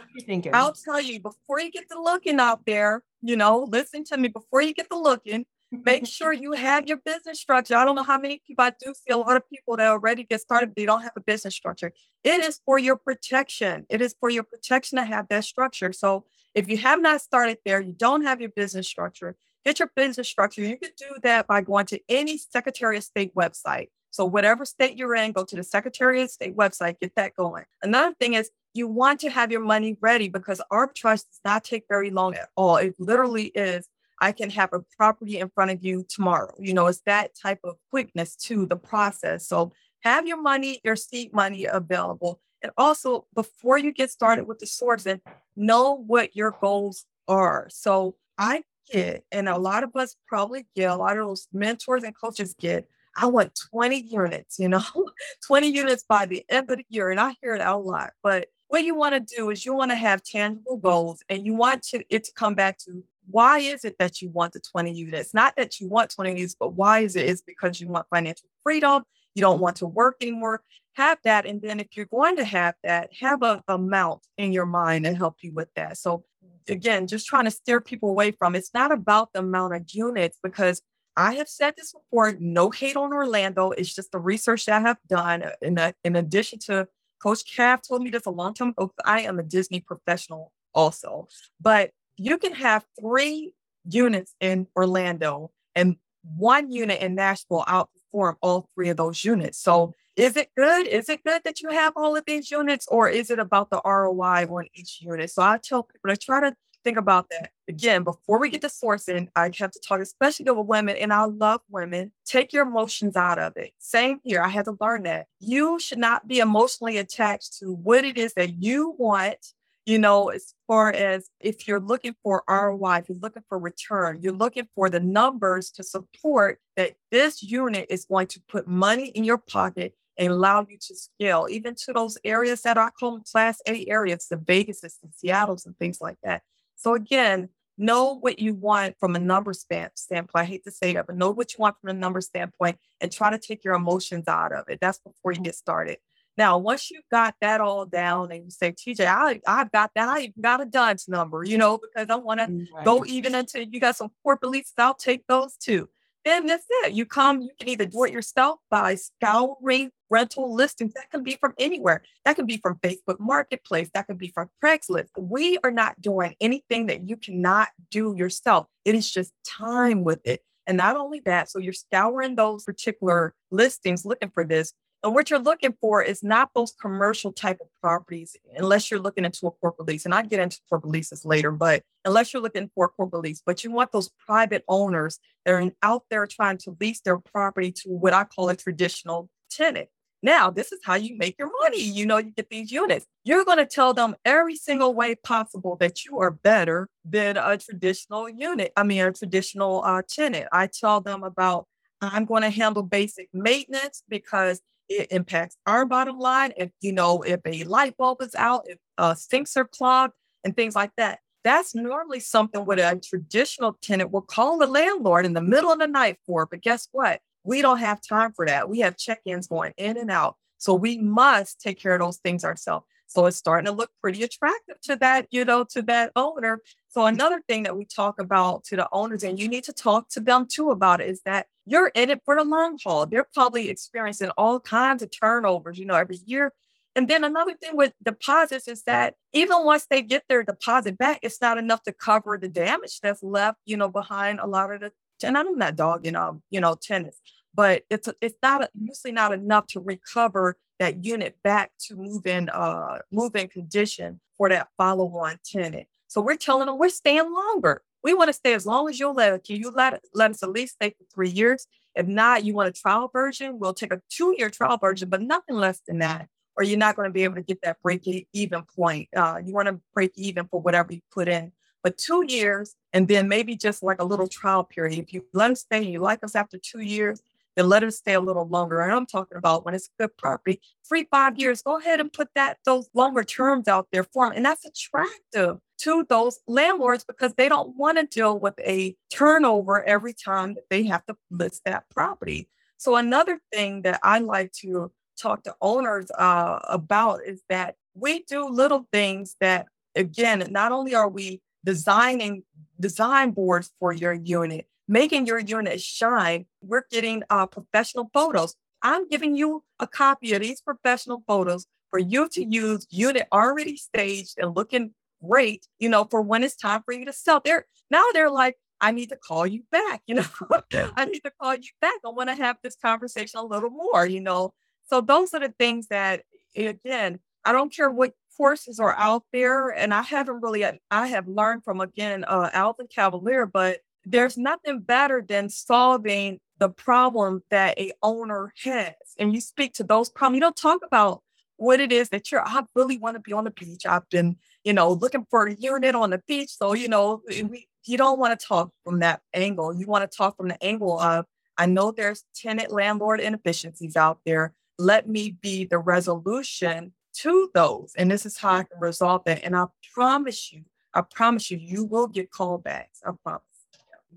[0.53, 3.03] I'll tell you before you get the looking out there.
[3.21, 4.27] You know, listen to me.
[4.27, 7.75] Before you get the looking, make sure you have your business structure.
[7.75, 10.23] I don't know how many people I do see a lot of people that already
[10.23, 11.91] get started, they don't have a business structure.
[12.23, 13.85] It is for your protection.
[13.89, 15.91] It is for your protection to have that structure.
[15.91, 19.35] So if you have not started there, you don't have your business structure,
[19.65, 20.61] get your business structure.
[20.61, 23.89] You can do that by going to any Secretary of State website.
[24.11, 27.65] So, whatever state you're in, go to the Secretary of State website, get that going.
[27.83, 31.85] Another thing is you want to have your money ready because arbitrage does not take
[31.87, 32.75] very long at all.
[32.75, 33.87] It literally is.
[34.19, 36.53] I can have a property in front of you tomorrow.
[36.59, 39.47] You know, it's that type of quickness to the process.
[39.47, 42.39] So, have your money, your seed money available.
[42.61, 45.19] And also, before you get started with the sourcing,
[45.55, 47.67] know what your goals are.
[47.69, 52.03] So, I get, and a lot of us probably get, a lot of those mentors
[52.03, 54.83] and coaches get, I want 20 units, you know,
[55.47, 57.09] 20 units by the end of the year.
[57.09, 58.11] And I hear it a lot.
[58.21, 61.53] But what you want to do is you want to have tangible goals and you
[61.53, 64.91] want to it to come back to why is it that you want the 20
[64.91, 65.33] units?
[65.33, 67.25] Not that you want 20 units, but why is it?
[67.27, 69.03] Is because you want financial freedom.
[69.33, 70.61] You don't want to work anymore.
[70.93, 71.45] Have that.
[71.45, 75.17] And then if you're going to have that, have a amount in your mind and
[75.17, 75.97] help you with that.
[75.97, 76.23] So
[76.69, 80.37] again, just trying to steer people away from it's not about the amount of units
[80.41, 80.81] because
[81.17, 83.71] I have said this before, no hate on Orlando.
[83.71, 85.45] It's just the research that I have done.
[85.61, 86.87] In, a, in addition to
[87.25, 88.93] Coach Kraft told me this a long time ago.
[89.03, 91.27] I am a Disney professional also,
[91.59, 93.53] but you can have three
[93.89, 95.95] units in Orlando and
[96.37, 99.57] one unit in Nashville outperform all three of those units.
[99.57, 100.85] So is it good?
[100.85, 103.81] Is it good that you have all of these units, or is it about the
[103.83, 105.31] ROI on each unit?
[105.31, 107.49] So I tell people to try to think about that.
[107.67, 111.25] Again, before we get to sourcing, I have to talk, especially with women, and I
[111.25, 112.13] love women.
[112.25, 113.73] Take your emotions out of it.
[113.79, 114.41] Same here.
[114.41, 115.27] I had to learn that.
[115.39, 119.53] You should not be emotionally attached to what it is that you want
[119.85, 124.19] you know, as far as if you're looking for ROI, if you're looking for return,
[124.19, 129.09] you're looking for the numbers to support that this unit is going to put money
[129.09, 133.25] in your pocket and allow you to scale, even to those areas that are called
[133.25, 136.41] class A areas, the Vegases and Seattle's and things like that.
[136.75, 140.29] So again, know what you want from a number standpoint.
[140.35, 143.11] I hate to say that, but know what you want from a number standpoint and
[143.11, 144.79] try to take your emotions out of it.
[144.79, 145.43] That's before you mm-hmm.
[145.43, 145.97] get started.
[146.37, 150.09] Now, once you've got that all down and you say, TJ, I, I've got that,
[150.09, 152.83] I even got a DUNS number, you know, because I want to right.
[152.83, 155.87] go even until you got some corporate leases, I'll take those too.
[156.25, 156.93] Then that's it.
[156.93, 160.93] You come, you can either do it yourself by scouring rental listings.
[160.93, 162.03] That can be from anywhere.
[162.23, 163.89] That can be from Facebook Marketplace.
[163.93, 165.09] That can be from Craigslist.
[165.17, 168.67] We are not doing anything that you cannot do yourself.
[168.83, 170.41] It is just time with it.
[170.67, 174.73] And not only that, so you're scouring those particular listings looking for this.
[175.03, 179.23] And what you're looking for is not those commercial type of properties, unless you're looking
[179.23, 180.05] into a corporate lease.
[180.05, 183.43] And I get into corporate leases later, but unless you're looking for a corporate lease,
[183.45, 187.71] but you want those private owners that are out there trying to lease their property
[187.71, 189.89] to what I call a traditional tenant.
[190.25, 191.81] Now, this is how you make your money.
[191.81, 193.05] You know, you get these units.
[193.23, 197.57] You're going to tell them every single way possible that you are better than a
[197.57, 198.73] traditional unit.
[198.75, 200.47] I mean, a traditional uh, tenant.
[200.51, 201.67] I tell them about
[202.01, 206.53] I'm going to handle basic maintenance because it impacts our bottom line.
[206.57, 210.13] If you know, if a light bulb is out, if uh, sinks are clogged,
[210.45, 211.19] and things like that.
[211.43, 215.79] That's normally something what a traditional tenant will call the landlord in the middle of
[215.79, 216.45] the night for.
[216.45, 217.19] But guess what?
[217.45, 218.69] We don't have time for that.
[218.69, 220.35] We have check ins going in and out.
[220.57, 222.85] So we must take care of those things ourselves.
[223.07, 226.61] So it's starting to look pretty attractive to that, you know, to that owner.
[226.89, 230.09] So another thing that we talk about to the owners, and you need to talk
[230.09, 233.05] to them too about it, is that you're in it for the long haul.
[233.05, 236.51] They're probably experiencing all kinds of turnovers, you know, every year.
[236.95, 241.19] And then another thing with deposits is that even once they get their deposit back,
[241.21, 244.81] it's not enough to cover the damage that's left, you know, behind a lot of
[244.81, 244.91] the.
[245.23, 247.21] And I'm not dogging, um, you know, tenants,
[247.55, 252.49] but it's it's not usually not enough to recover that unit back to move in,
[252.49, 255.87] uh, move in condition for that follow-on tenant.
[256.07, 257.81] So we're telling them we're staying longer.
[258.03, 259.43] We want to stay as long as you'll let.
[259.43, 261.67] Can you let let us at least stay for three years?
[261.95, 265.55] If not, you want a trial version, we'll take a two-year trial version, but nothing
[265.55, 268.63] less than that or you're not going to be able to get that break even
[268.75, 269.09] point.
[269.15, 271.51] Uh, you want to break even for whatever you put in.
[271.83, 274.97] But two years, and then maybe just like a little trial period.
[274.97, 277.21] If you let us stay, and you like us after two years,
[277.55, 278.81] then let us stay a little longer.
[278.81, 282.11] And I'm talking about when it's a good property, three, five years, go ahead and
[282.11, 284.35] put that those longer terms out there for them.
[284.35, 289.83] And that's attractive to those landlords because they don't want to deal with a turnover
[289.83, 292.49] every time that they have to list that property.
[292.77, 298.23] So another thing that I like to talk to owners uh, about is that we
[298.23, 302.43] do little things that, again, not only are we designing
[302.79, 308.55] design boards for your unit, making your unit shine, we're getting uh, professional photos.
[308.81, 313.77] I'm giving you a copy of these professional photos for you to use unit already
[313.77, 314.93] staged and looking
[315.27, 317.41] great, you know, for when it's time for you to sell.
[317.43, 320.25] They're now they're like, I need to call you back, you know.
[320.95, 321.95] I need to call you back.
[322.05, 324.53] I want to have this conversation a little more, you know.
[324.87, 326.23] So those are the things that,
[326.55, 331.27] again, I don't care what courses are out there, and I haven't really, I have
[331.27, 337.77] learned from again uh, Alvin Cavalier, but there's nothing better than solving the problem that
[337.79, 338.93] a owner has.
[339.19, 340.35] And you speak to those problems.
[340.35, 341.21] You don't talk about
[341.57, 342.45] what it is that you're.
[342.45, 343.85] I really want to be on the beach.
[343.85, 346.49] I've been, you know, looking for a unit on the beach.
[346.49, 349.73] So you know, we, you don't want to talk from that angle.
[349.73, 351.25] You want to talk from the angle of
[351.57, 357.93] I know there's tenant landlord inefficiencies out there let me be the resolution to those.
[357.97, 359.43] And this is how I can resolve that.
[359.43, 360.63] And I promise you,
[360.93, 363.01] I promise you, you will get callbacks.
[363.05, 363.43] I promise.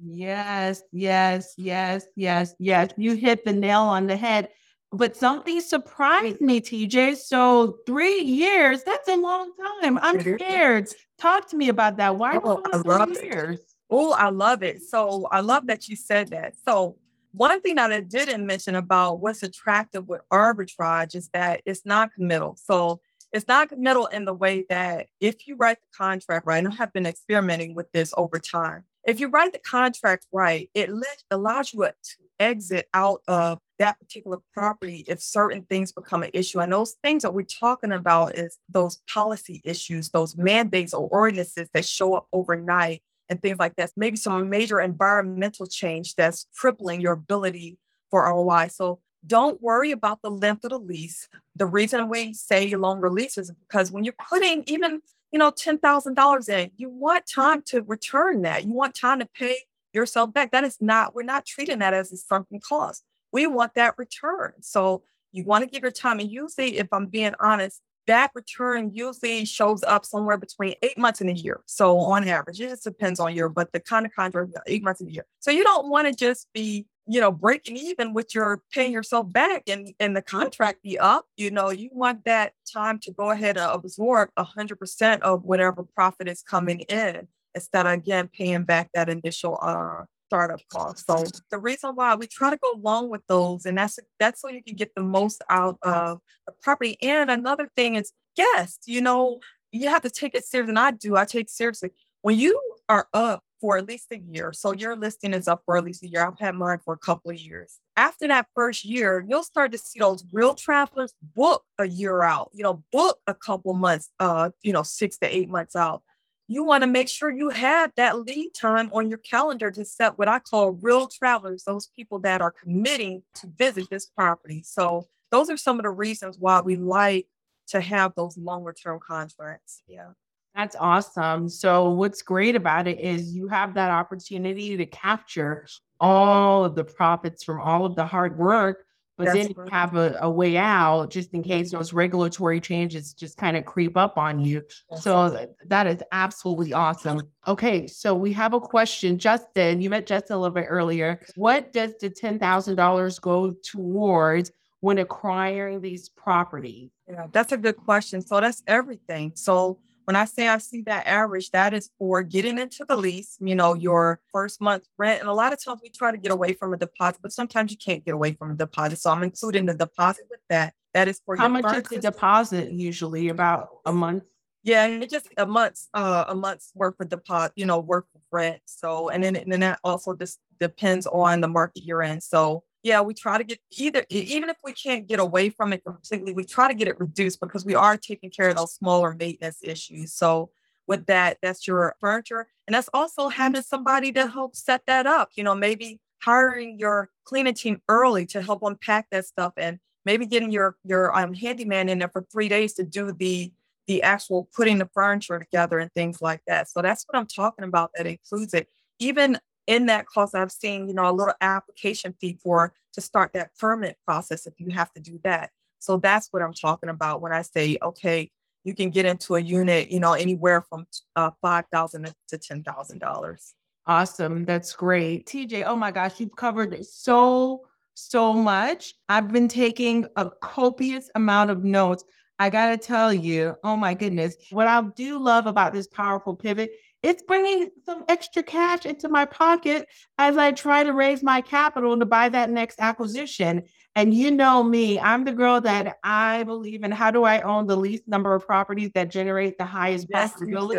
[0.02, 2.90] Yes, yes, yes, yes, yes.
[2.96, 4.48] You hit the nail on the head.
[4.90, 7.16] But something surprised me, TJ.
[7.16, 9.98] So three years, that's a long time.
[9.98, 10.88] I'm scared.
[11.18, 12.16] Talk to me about that.
[12.16, 13.60] Why oh, I love years?
[13.90, 14.82] Oh, I love it.
[14.82, 16.54] So I love that you said that.
[16.66, 16.96] So
[17.32, 22.14] one thing that I didn't mention about what's attractive with arbitrage is that it's not
[22.14, 22.56] committal.
[22.56, 23.00] So
[23.32, 26.76] it's not committal in the way that if you write the contract right, and I
[26.76, 28.84] have been experimenting with this over time.
[29.08, 30.90] If you write the contract right, it
[31.30, 36.60] allows you to exit out of that particular property if certain things become an issue.
[36.60, 41.70] And those things that we're talking about is those policy issues, those mandates or ordinances
[41.72, 43.92] that show up overnight and things like that.
[43.96, 47.78] Maybe some major environmental change that's crippling your ability
[48.10, 48.68] for ROI.
[48.68, 51.30] So don't worry about the length of the lease.
[51.56, 55.00] The reason we say longer leases is because when you're putting even,
[55.32, 58.64] you know, $10,000 in, you want time to return that.
[58.64, 59.56] You want time to pay
[59.92, 60.52] yourself back.
[60.52, 63.04] That is not, we're not treating that as a sunken cost.
[63.32, 64.52] We want that return.
[64.60, 66.20] So you want to give your time.
[66.20, 71.20] And usually, if I'm being honest, that return usually shows up somewhere between eight months
[71.20, 71.60] and a year.
[71.66, 75.02] So on average, it just depends on your, but the kind of contract, eight months
[75.02, 75.26] and a year.
[75.40, 79.32] So you don't want to just be, you know, breaking even with your paying yourself
[79.32, 81.24] back and, and the contract be up.
[81.38, 86.28] You know, you want that time to go ahead and absorb 100% of whatever profit
[86.28, 91.06] is coming in instead of, again, paying back that initial uh, startup cost.
[91.06, 94.50] So the reason why we try to go long with those, and that's that's so
[94.50, 96.98] you can get the most out of the property.
[97.00, 98.86] And another thing is guests.
[98.86, 99.40] You know,
[99.72, 101.16] you have to take it serious, and I do.
[101.16, 102.60] I take seriously when you
[102.90, 104.52] are up for at least a year.
[104.52, 106.26] So your listing is up for at least a year.
[106.26, 107.78] I've had mine for a couple of years.
[107.96, 112.50] After that first year, you'll start to see those real travelers book a year out,
[112.52, 116.02] you know, book a couple months, uh, you know, six to eight months out
[116.48, 120.18] you want to make sure you have that lead time on your calendar to set
[120.18, 124.62] what I call real travelers, those people that are committing to visit this property.
[124.64, 127.26] So those are some of the reasons why we like
[127.68, 129.82] to have those longer term contracts.
[129.86, 130.12] Yeah.
[130.58, 131.48] That's awesome.
[131.48, 135.68] So, what's great about it is you have that opportunity to capture
[136.00, 138.84] all of the profits from all of the hard work,
[139.16, 139.72] but That's then right.
[139.72, 143.96] have a, a, way out just in case those regulatory changes just kind of creep
[143.96, 144.64] up on you.
[144.96, 147.22] So, that is absolutely awesome.
[147.46, 147.86] Okay.
[147.86, 149.16] So, we have a question.
[149.16, 151.20] Justin, you met Justin a little bit earlier.
[151.36, 154.50] What does the $10,000 go towards
[154.80, 156.90] when acquiring these properties?
[157.08, 158.22] Yeah, that's a good question.
[158.22, 159.30] So, that's everything.
[159.36, 159.78] So,
[160.08, 163.54] when I say I see that average, that is for getting into the lease, you
[163.54, 165.20] know, your first month rent.
[165.20, 167.72] And a lot of times we try to get away from a deposit, but sometimes
[167.72, 169.00] you can't get away from a deposit.
[169.00, 170.72] So I'm including the deposit with that.
[170.94, 173.28] That is for how much is the deposit usually?
[173.28, 174.24] About a month?
[174.62, 178.06] Yeah, and it's just a month's uh a month's worth of deposit, you know, worth
[178.14, 178.62] of rent.
[178.64, 182.22] So and then and then that also just depends on the market you're in.
[182.22, 185.84] So yeah, we try to get either, even if we can't get away from it
[185.84, 189.14] completely, we try to get it reduced because we are taking care of those smaller
[189.14, 190.14] maintenance issues.
[190.14, 190.50] So
[190.86, 192.46] with that, that's your furniture.
[192.66, 195.28] And that's also having somebody to help set that up.
[195.34, 200.24] You know, maybe hiring your cleaning team early to help unpack that stuff and maybe
[200.24, 203.52] getting your your um, handyman in there for three days to do the
[203.86, 206.70] the actual putting the furniture together and things like that.
[206.70, 207.90] So that's what I'm talking about.
[207.96, 208.68] That includes it.
[208.98, 209.38] Even
[209.68, 213.50] in that cost, I've seen, you know, a little application fee for to start that
[213.56, 215.50] permit process if you have to do that.
[215.78, 218.30] So that's what I'm talking about when I say, okay,
[218.64, 222.64] you can get into a unit, you know, anywhere from uh, five thousand to ten
[222.64, 223.54] thousand dollars.
[223.86, 225.64] Awesome, that's great, TJ.
[225.66, 227.62] Oh my gosh, you've covered so
[227.94, 228.94] so much.
[229.08, 232.04] I've been taking a copious amount of notes.
[232.38, 236.70] I gotta tell you, oh my goodness, what I do love about this powerful pivot
[237.02, 239.86] it's bringing some extra cash into my pocket
[240.18, 243.62] as I try to raise my capital to buy that next acquisition.
[243.94, 247.66] And you know me, I'm the girl that I believe in how do I own
[247.66, 250.74] the least number of properties that generate the highest yes, profitability?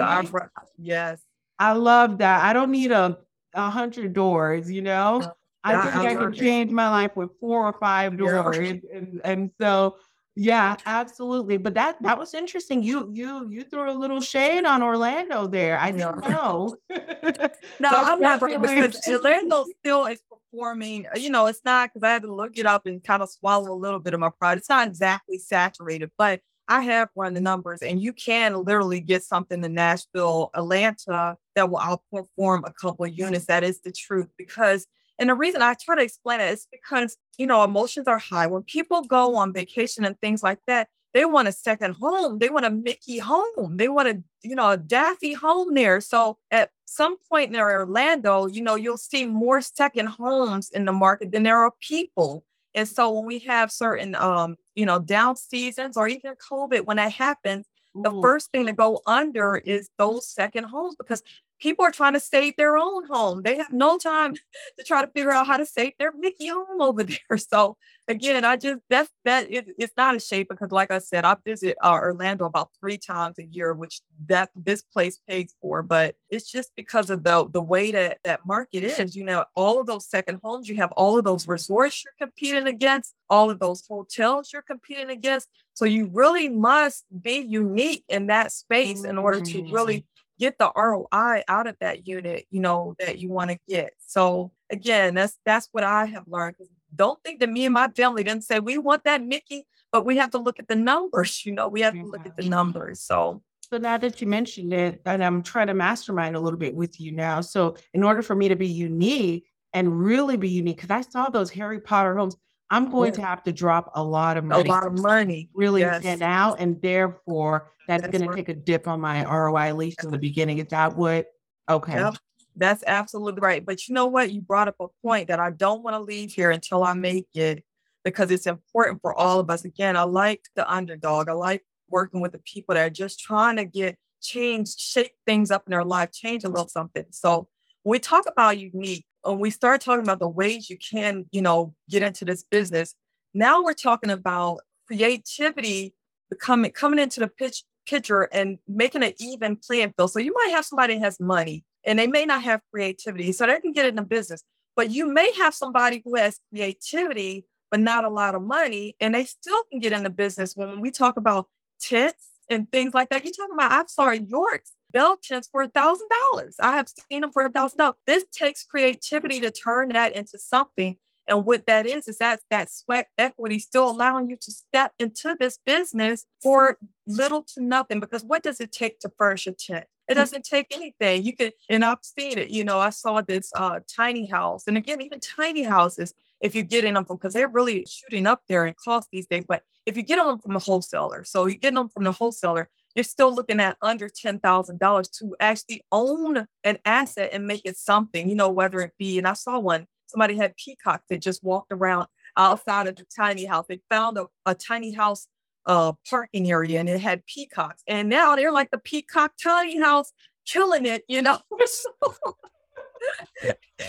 [0.78, 1.22] Yes.
[1.58, 2.44] I love that.
[2.44, 3.18] I don't need a,
[3.54, 5.34] a hundred doors, you know.
[5.64, 8.58] I think I can change my life with four or five doors.
[8.58, 9.98] And, and so
[10.42, 11.58] yeah, absolutely.
[11.58, 12.82] But that that was interesting.
[12.82, 15.78] You you you threw a little shade on Orlando there.
[15.78, 16.78] I don't know.
[16.90, 21.08] no, I'm not because Orlando still is performing.
[21.08, 23.30] Uh, you know, it's not because I had to look it up and kind of
[23.30, 24.58] swallow a little bit of my pride.
[24.58, 29.24] It's not exactly saturated, but I have run the numbers, and you can literally get
[29.24, 33.48] something in Nashville, Atlanta that will outperform a couple of units.
[33.48, 34.88] That is the truth because
[35.20, 38.48] and the reason I try to explain it is because, you know, emotions are high.
[38.48, 42.40] When people go on vacation and things like that, they want a second home.
[42.40, 43.78] They want a Mickey home.
[43.78, 46.00] They want a, you know, a Daffy home there.
[46.02, 50.94] So at some point in Orlando, you know, you'll see more second homes in the
[50.94, 52.46] market than there are people.
[52.76, 56.98] And so when we have certain, um, you know, down seasons or even COVID, when
[56.98, 57.66] that happens,
[57.96, 61.24] the first thing to go under is those second homes because
[61.60, 63.42] people are trying to save their own home.
[63.44, 64.34] They have no time
[64.80, 67.38] to try to figure out how to save their Mickey home over there.
[67.38, 71.26] So again, I just that's that it, it's not a shame because, like I said,
[71.26, 75.84] I visit uh, Orlando about three times a year, which that this place pays for.
[75.84, 79.16] But it's just because of the the way that that market is.
[79.16, 82.68] You know, all of those second homes, you have all of those resorts you're competing
[82.68, 85.48] against, all of those hotels you're competing against.
[85.74, 90.06] So you really must be unique in that space in order to really
[90.40, 93.92] get the ROI out of that unit, you know, that you want to get.
[94.00, 96.56] So again, that's that's what I have learned.
[96.96, 100.18] Don't think that me and my family didn't say we want that Mickey, but we
[100.18, 103.02] have to look at the numbers, you know, we have to look at the numbers.
[103.02, 106.74] So so now that you mentioned it, and I'm trying to mastermind a little bit
[106.74, 107.42] with you now.
[107.42, 111.30] So in order for me to be unique and really be unique, because I saw
[111.30, 112.36] those Harry Potter homes,
[112.72, 113.18] I'm going yeah.
[113.18, 114.68] to have to drop a lot of money.
[114.68, 115.50] A lot of money.
[115.54, 116.02] Really yes.
[116.02, 116.60] stand out.
[116.60, 120.12] And therefore, that's, that's going to take a dip on my ROI, at least in
[120.12, 120.60] the beginning.
[120.60, 121.28] Is that what?
[121.70, 121.96] Okay.
[121.96, 122.16] Yep.
[122.56, 123.66] That's absolutely right.
[123.66, 124.32] But you know what?
[124.32, 127.28] You brought up a point that I don't want to leave here until I make
[127.34, 127.64] it
[128.04, 129.66] because it's important for all of us.
[129.66, 131.30] Again, I like the underdog.
[131.30, 135.50] I like working with the people that are just trying to get change, shake things
[135.50, 137.06] up in their life, change a little something.
[137.10, 137.48] So
[137.84, 141.42] when we talk about unique, when we start talking about the ways you can, you
[141.42, 142.94] know, get into this business,
[143.34, 145.96] now we're talking about creativity
[146.30, 150.12] becoming coming into the pitch picture and making an even playing field.
[150.12, 153.48] So you might have somebody that has money and they may not have creativity, so
[153.48, 154.44] they can get into business.
[154.76, 159.14] But you may have somebody who has creativity but not a lot of money, and
[159.14, 160.56] they still can get into business.
[160.56, 161.48] When we talk about
[161.80, 163.72] tents and things like that, you're talking about.
[163.72, 166.56] I'm sorry, yurts bell tents for a thousand dollars.
[166.60, 167.96] I have seen them for a thousand dollars.
[168.08, 170.98] This takes creativity to turn that into something.
[171.30, 175.36] And what that is, is that that sweat equity still allowing you to step into
[175.40, 176.78] this business for
[177.08, 178.00] little to nothing.
[178.00, 179.86] Because what does it take to furnish a tent?
[180.08, 180.22] It mm-hmm.
[180.22, 181.24] doesn't take anything.
[181.24, 182.50] You can, and I've seen it.
[182.50, 186.64] You know, I saw this uh, tiny house, and again, even tiny houses, if you
[186.64, 189.46] get in them from, because they're really shooting up there in cost these days.
[189.48, 192.70] But if you get them from a wholesaler, so you get them from the wholesaler,
[192.96, 198.28] you're still looking at under $10,000 to actually own an asset and make it something,
[198.28, 201.72] you know, whether it be, and I saw one, somebody had peacocks that just walked
[201.72, 202.08] around
[202.38, 203.66] outside of the tiny house.
[203.68, 205.28] They found a, a tiny house
[205.66, 207.84] uh, parking area and it had peacocks.
[207.88, 210.12] And now they're like the peacock tiny house
[210.46, 211.40] killing it, you know.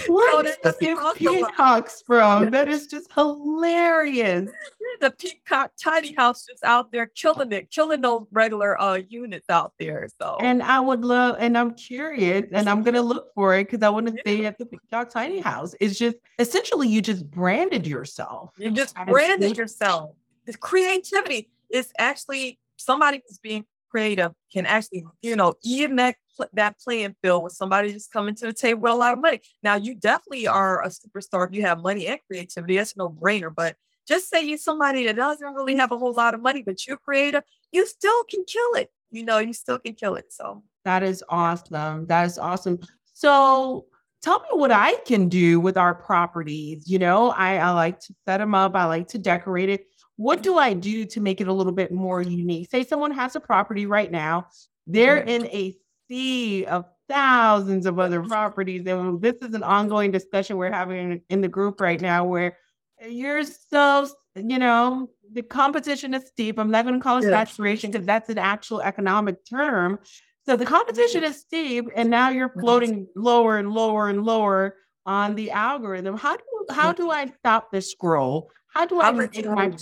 [0.07, 0.73] What is the
[1.17, 2.51] peacocks from?
[2.51, 4.51] That is just hilarious.
[5.01, 9.73] The peacock tiny house just out there killing it, killing those regular uh units out
[9.79, 10.09] there.
[10.21, 13.83] So and I would love, and I'm curious, and I'm gonna look for it because
[13.83, 14.21] I want to yeah.
[14.21, 15.75] stay at the peacock tiny house.
[15.81, 18.51] It's just essentially you just branded yourself.
[18.59, 20.15] You just branded yourself.
[20.47, 26.17] The creativity is actually somebody who's being creative can actually, you know, even that
[26.55, 29.41] that playing field with somebody just coming to the table with a lot of money.
[29.63, 32.77] Now, you definitely are a superstar if you have money and creativity.
[32.77, 33.55] That's no brainer.
[33.55, 33.77] But
[34.09, 36.97] just say you're somebody that doesn't really have a whole lot of money, but you're
[36.97, 38.91] creative, you still can kill it.
[39.11, 40.33] You know, you still can kill it.
[40.33, 42.07] So that is awesome.
[42.07, 42.79] That is awesome.
[43.13, 43.87] So
[44.23, 46.89] tell me what I can do with our properties.
[46.89, 49.87] You know, I, I like to set them up, I like to decorate it.
[50.21, 52.69] What do I do to make it a little bit more unique?
[52.69, 54.49] Say someone has a property right now,
[54.87, 55.75] they're in a
[56.09, 58.87] sea of thousands of other properties.
[58.87, 62.59] And this is an ongoing discussion we're having in the group right now where
[63.09, 66.59] you're so, you know, the competition is steep.
[66.59, 67.31] I'm not going to call it yeah.
[67.31, 70.01] saturation because that's an actual economic term.
[70.45, 75.35] So the competition is steep, and now you're floating lower and lower and lower on
[75.35, 76.19] the algorithm.
[76.19, 78.51] How do how do I stop this scroll?
[78.73, 79.73] How do I make my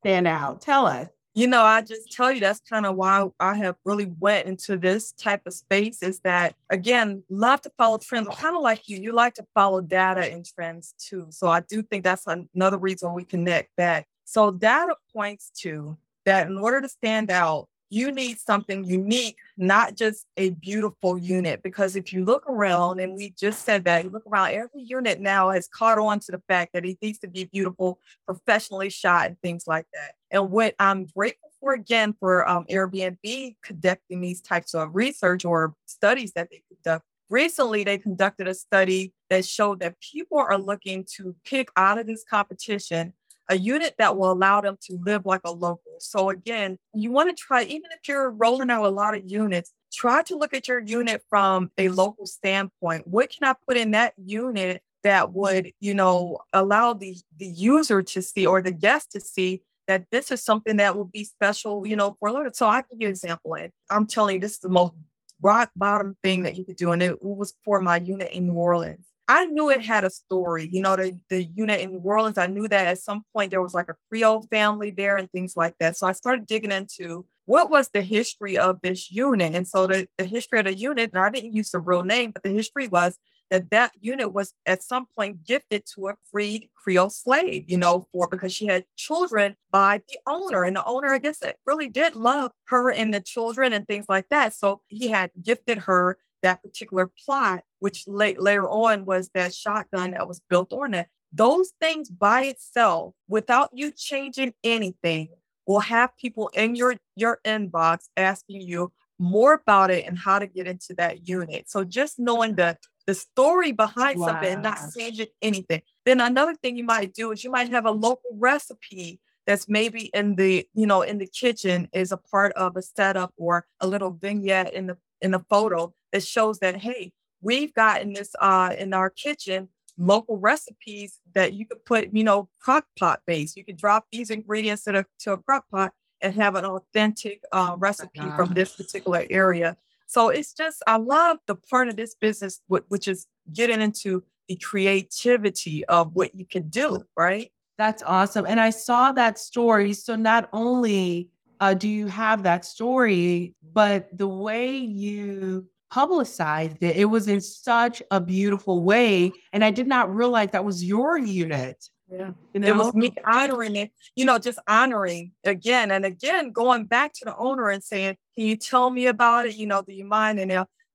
[0.00, 0.60] stand out?
[0.60, 1.08] Tell us.
[1.34, 4.76] You know, I just tell you that's kind of why I have really went into
[4.76, 8.28] this type of space is that again, love to follow trends.
[8.34, 11.26] Kind of like you, you like to follow data and trends too.
[11.30, 14.08] So I do think that's another reason we connect back.
[14.24, 19.96] So data points to that in order to stand out, you need something unique, not
[19.96, 21.62] just a beautiful unit.
[21.62, 25.20] Because if you look around, and we just said that, you look around, every unit
[25.20, 29.26] now has caught on to the fact that it needs to be beautiful, professionally shot,
[29.26, 30.14] and things like that.
[30.30, 35.74] And what I'm grateful for again for um, Airbnb conducting these types of research or
[35.86, 37.04] studies that they conduct.
[37.28, 42.06] Recently, they conducted a study that showed that people are looking to pick out of
[42.06, 43.12] this competition
[43.50, 45.96] a unit that will allow them to live like a local.
[45.98, 49.72] So again, you want to try, even if you're rolling out a lot of units,
[49.92, 53.06] try to look at your unit from a local standpoint.
[53.06, 58.02] What can I put in that unit that would, you know, allow the the user
[58.02, 61.84] to see or the guest to see that this is something that will be special,
[61.84, 62.52] you know, for little.
[62.52, 63.54] So I can give you an example.
[63.54, 64.94] And I'm telling you, this is the most
[65.42, 66.92] rock bottom thing that you could do.
[66.92, 69.09] And it was for my unit in New Orleans.
[69.30, 70.68] I knew it had a story.
[70.72, 73.62] You know, the, the unit in New Orleans, I knew that at some point there
[73.62, 75.96] was like a Creole family there and things like that.
[75.96, 79.54] So I started digging into what was the history of this unit.
[79.54, 82.32] And so the, the history of the unit, and I didn't use the real name,
[82.32, 83.20] but the history was
[83.52, 88.08] that that unit was at some point gifted to a freed Creole slave, you know,
[88.12, 90.64] for because she had children by the owner.
[90.64, 94.06] And the owner, I guess, it really did love her and the children and things
[94.08, 94.54] like that.
[94.54, 100.12] So he had gifted her that particular plot, which late, later on was that shotgun
[100.12, 101.08] that was built on it.
[101.32, 105.28] Those things by itself, without you changing anything,
[105.66, 110.46] will have people in your your inbox asking you more about it and how to
[110.46, 111.70] get into that unit.
[111.70, 112.76] So just knowing the
[113.06, 114.28] the story behind wow.
[114.28, 115.82] something and not changing anything.
[116.04, 120.10] Then another thing you might do is you might have a local recipe that's maybe
[120.14, 123.86] in the you know in the kitchen is a part of a setup or a
[123.86, 128.74] little vignette in the in the photo that shows that, hey, we've gotten this uh,
[128.78, 133.56] in our kitchen local recipes that you could put, you know, crock pot base.
[133.56, 135.92] You could drop these ingredients to, a to a crock pot
[136.22, 139.76] and have an authentic uh, recipe oh from this particular area.
[140.06, 144.56] So it's just, I love the part of this business, which is getting into the
[144.56, 147.52] creativity of what you can do, right?
[147.78, 148.44] That's awesome.
[148.46, 149.92] And I saw that story.
[149.92, 151.28] So not only
[151.60, 156.96] uh, do you have that story, but the way you publicized it.
[156.96, 159.32] It was in such a beautiful way.
[159.52, 161.84] And I did not realize that was your unit.
[162.10, 162.32] Yeah.
[162.54, 162.68] You know?
[162.68, 167.24] It was me honoring it, you know, just honoring again and again, going back to
[167.24, 169.54] the owner and saying, Can you tell me about it?
[169.54, 170.40] You know, do you mind?
[170.40, 170.50] And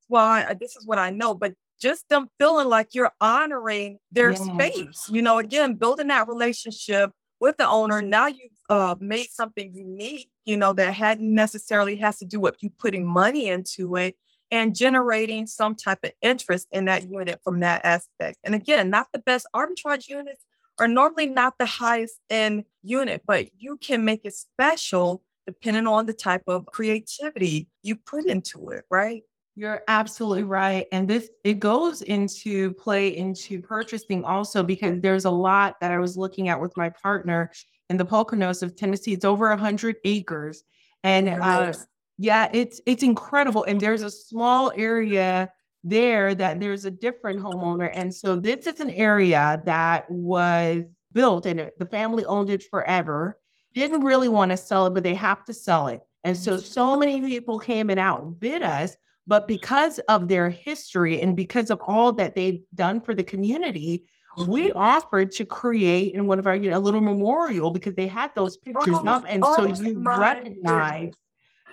[0.09, 4.31] well, I, this is what I know, but just them feeling like you're honoring their
[4.31, 4.37] yeah.
[4.37, 5.09] space.
[5.09, 8.01] You know, again, building that relationship with the owner.
[8.01, 12.55] Now you've uh, made something unique, you know, that hadn't necessarily has to do with
[12.59, 14.15] you putting money into it
[14.51, 18.37] and generating some type of interest in that unit from that aspect.
[18.43, 20.45] And again, not the best arbitrage units
[20.79, 26.05] are normally not the highest end unit, but you can make it special depending on
[26.05, 29.23] the type of creativity you put into it, right?
[29.55, 30.85] You're absolutely right.
[30.91, 35.99] And this it goes into play into purchasing also because there's a lot that I
[35.99, 37.51] was looking at with my partner
[37.89, 39.13] in the Poconos of Tennessee.
[39.13, 40.63] It's over a hundred acres.
[41.03, 41.73] And uh,
[42.17, 43.63] yeah, it's it's incredible.
[43.63, 45.51] And there's a small area
[45.83, 47.91] there that there's a different homeowner.
[47.93, 53.39] And so this is an area that was built and the family owned it forever.
[53.73, 56.01] Didn't really want to sell it, but they have to sell it.
[56.23, 58.95] And so so many people came and outbid us
[59.27, 64.05] but because of their history and because of all that they've done for the community,
[64.47, 68.07] we offered to create in one of our, you know, a little memorial because they
[68.07, 69.23] had those pictures oh, up.
[69.27, 71.13] And oh, so you recognize,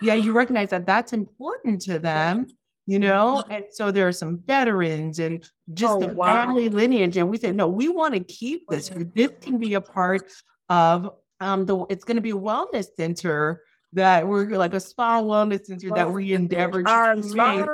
[0.02, 2.46] yeah, you recognize that that's important to them,
[2.86, 3.42] you know?
[3.48, 6.26] And so there are some veterans and just oh, the wow.
[6.26, 7.16] family lineage.
[7.16, 8.90] And we said, no, we want to keep this.
[9.14, 10.30] This can be a part
[10.68, 13.62] of um, the, it's going to be a wellness center
[13.94, 17.68] that we're like a spa wellness center that we endeavor to create.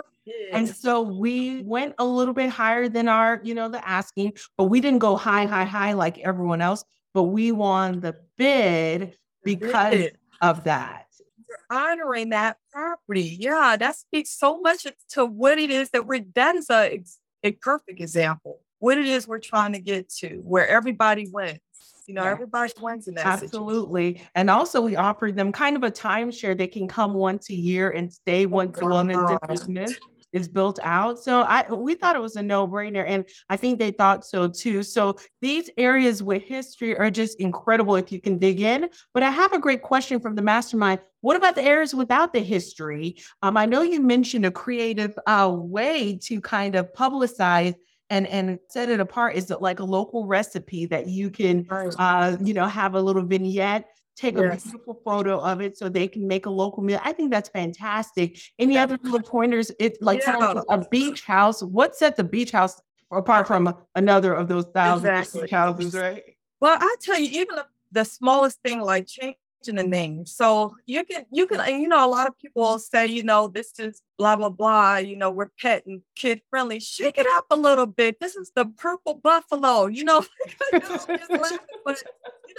[0.52, 4.64] And so we went a little bit higher than our, you know, the asking, but
[4.64, 6.84] we didn't go high, high, high like everyone else.
[7.14, 10.08] But we won the bid because
[10.42, 11.07] of that.
[11.48, 13.36] You're honoring that property.
[13.40, 17.02] Yeah, that speaks so much to what it is that we're, that is a,
[17.42, 18.60] a perfect example.
[18.80, 21.58] What it is we're trying to get to, where everybody wins.
[22.06, 22.30] You know, yeah.
[22.30, 23.26] everybody wins in that.
[23.26, 24.14] Absolutely.
[24.14, 24.30] Situation.
[24.34, 26.56] And also we offer them kind of a timeshare.
[26.56, 29.98] They can come once a year and stay oh, once the wellness business
[30.32, 31.18] is built out.
[31.18, 33.04] So I we thought it was a no-brainer.
[33.06, 34.82] And I think they thought so too.
[34.82, 38.88] So these areas with history are just incredible if you can dig in.
[39.14, 41.00] But I have a great question from the mastermind.
[41.20, 43.16] What about the areas without the history?
[43.42, 47.74] Um, I know you mentioned a creative uh, way to kind of publicize
[48.10, 51.66] and and set it apart is like a local recipe that you can
[51.98, 53.86] uh you know have a little vignette
[54.18, 54.64] take yes.
[54.64, 57.48] a beautiful photo of it so they can make a local meal i think that's
[57.48, 58.82] fantastic any yeah.
[58.82, 60.60] other little pointers it's like yeah.
[60.68, 62.80] a beach house what set the beach house
[63.12, 65.42] apart from another of those thousand exactly.
[65.42, 66.22] beach houses right
[66.60, 67.58] well i tell you even
[67.92, 70.26] the smallest thing like changing the name.
[70.26, 73.78] So you can you can you know a lot of people say you know this
[73.78, 74.96] is blah blah blah.
[74.96, 76.80] You know we're pet and kid friendly.
[76.80, 78.20] Shake it up a little bit.
[78.20, 79.86] This is the purple buffalo.
[79.86, 80.24] You know,
[81.84, 82.02] but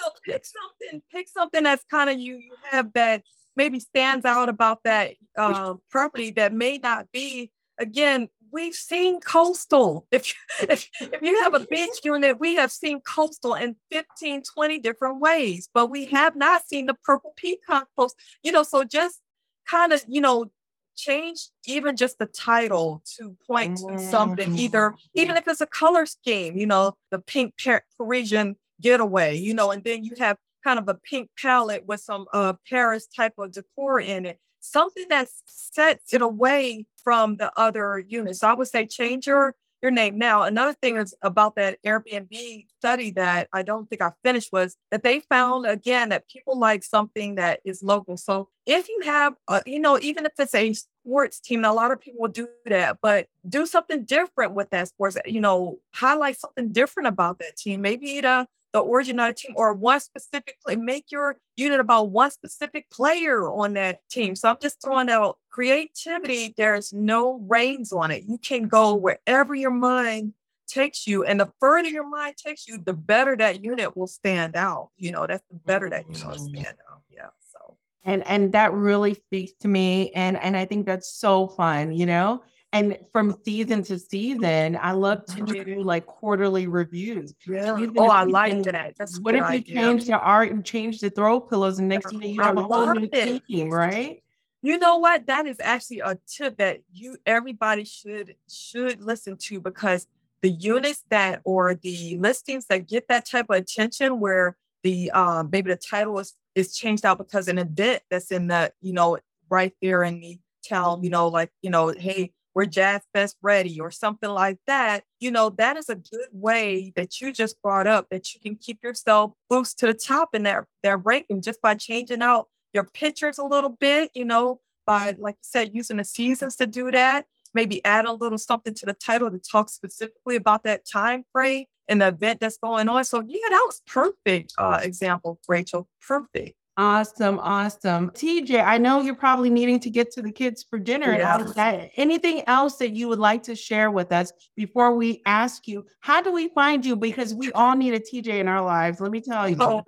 [0.01, 3.23] know pick something pick something that's kind of you you have that
[3.55, 10.07] maybe stands out about that uh, property that may not be again we've seen coastal.
[10.11, 14.79] If, if, if you have a beach unit, we have seen coastal in 15, 20
[14.79, 19.21] different ways, but we have not seen the purple peacock post, you know, so just
[19.67, 20.51] kind of, you know,
[20.95, 26.05] change even just the title to point to something, either, even if it's a color
[26.05, 27.53] scheme, you know, the pink
[27.97, 32.25] Parisian getaway, you know, and then you have kind of a pink palette with some
[32.33, 37.99] uh, Paris type of decor in it something that sets it away from the other
[37.99, 38.39] units.
[38.39, 40.17] So I would say change your your name.
[40.17, 44.75] Now, another thing is about that Airbnb study that I don't think I finished was
[44.91, 48.17] that they found again that people like something that is local.
[48.17, 51.91] So if you have, a, you know, even if it's a sports team, a lot
[51.91, 55.15] of people do that, but do something different with that sports.
[55.25, 57.79] You know, highlight something different about that team.
[57.79, 60.75] Maybe the the originator team or one specific play.
[60.75, 64.35] Make your unit about one specific player on that team.
[64.35, 66.53] So I'm just throwing out creativity.
[66.55, 68.23] There's no reins on it.
[68.27, 70.33] You can go wherever your mind
[70.67, 71.23] takes you.
[71.23, 74.89] And the further your mind takes you, the better that unit will stand out.
[74.97, 76.55] You know, that's the better that unit will mm-hmm.
[76.55, 77.01] stand out.
[77.09, 77.29] Yeah.
[77.51, 80.11] So and and that really speaks to me.
[80.11, 84.91] And and I think that's so fun, you know and from season to season, I
[84.91, 87.33] love to do like quarterly reviews.
[87.47, 87.75] Yeah.
[87.97, 88.95] oh, I like that.
[88.97, 89.75] That's what if you idea.
[89.75, 92.93] change the art and change the throw pillows, and next thing you have a whole
[92.93, 94.21] new team, right?
[94.61, 95.25] You know what?
[95.27, 100.05] That is actually a tip that you everybody should should listen to because
[100.41, 105.49] the units that or the listings that get that type of attention where the um
[105.51, 109.17] maybe the title is is changed out because an event that's in the you know
[109.49, 113.79] right there in the town you know like you know hey we're Jazz Fest ready
[113.79, 117.87] or something like that, you know, that is a good way that you just brought
[117.87, 121.61] up that you can keep yourself boost to the top in their, their ranking just
[121.61, 125.95] by changing out your pictures a little bit, you know, by, like I said, using
[125.95, 127.27] the seasons to do that.
[127.53, 131.65] maybe add a little something to the title to talk specifically about that time frame
[131.87, 133.03] and the event that's going on.
[133.05, 135.87] So yeah, that was perfect uh, example, Rachel.
[136.05, 136.55] Perfect.
[136.79, 138.09] Awesome, awesome.
[138.11, 141.89] TJ, I know you're probably needing to get to the kids for dinner and that.
[141.97, 146.21] Anything else that you would like to share with us before we ask you, how
[146.21, 146.95] do we find you?
[146.95, 149.01] Because we all need a TJ in our lives.
[149.01, 149.57] Let me tell you.
[149.59, 149.83] Oh,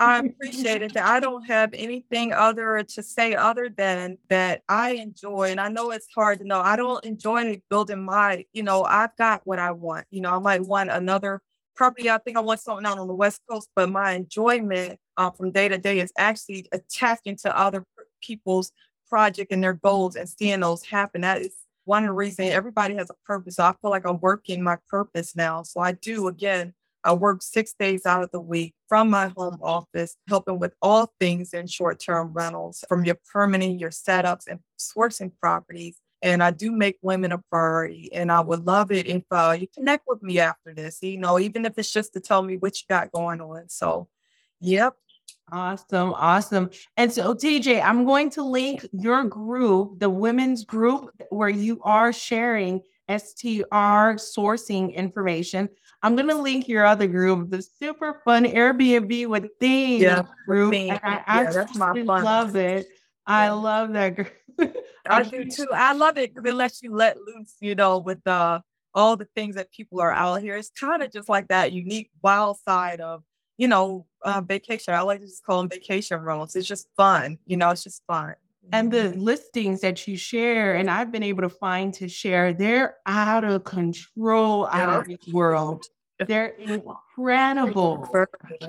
[0.00, 0.96] I appreciate it.
[0.96, 5.92] I don't have anything other to say other than that I enjoy, and I know
[5.92, 6.60] it's hard to know.
[6.60, 10.08] I don't enjoy building my, you know, I've got what I want.
[10.10, 11.42] You know, I might want another
[11.76, 12.10] property.
[12.10, 15.50] I think I want something out on the West Coast, but my enjoyment uh, from
[15.50, 17.84] day to day is actually attaching to other
[18.22, 18.72] people's
[19.08, 21.22] project and their goals and seeing those happen.
[21.22, 21.54] That is
[21.84, 23.56] one reasons everybody has a purpose.
[23.56, 25.62] So I feel like I'm working my purpose now.
[25.62, 26.74] So I do again.
[27.06, 31.12] I work six days out of the week from my home office, helping with all
[31.20, 36.52] things in short term rentals, from your permitting, your setups, and sourcing properties and I
[36.52, 38.10] do make women a priority.
[38.10, 41.38] And I would love it if uh, you connect with me after this, you know,
[41.38, 43.68] even if it's just to tell me what you got going on.
[43.68, 44.08] So,
[44.58, 44.94] yep.
[45.52, 46.14] Awesome.
[46.14, 46.70] Awesome.
[46.96, 52.12] And so, TJ, I'm going to link your group, the women's group, where you are
[52.12, 55.68] sharing STR sourcing information.
[56.02, 60.74] I'm going to link your other group, the super fun Airbnb with theme yeah, group.
[60.74, 61.64] And I yeah,
[62.04, 62.86] love it.
[63.26, 64.32] I love that group.
[65.08, 65.66] I do too.
[65.72, 68.60] I love it because it lets you let loose, you know, with uh,
[68.94, 70.56] all the things that people are out here.
[70.56, 73.22] It's kind of just like that unique wild side of,
[73.56, 74.94] you know, uh, vacation.
[74.94, 76.56] I like to just call them vacation rentals.
[76.56, 77.38] It's just fun.
[77.46, 78.34] You know, it's just fun.
[78.72, 82.96] And the listings that you share, and I've been able to find to share, they're
[83.04, 84.98] out of control, out yeah.
[84.98, 85.84] of this world.
[86.26, 88.08] They're incredible,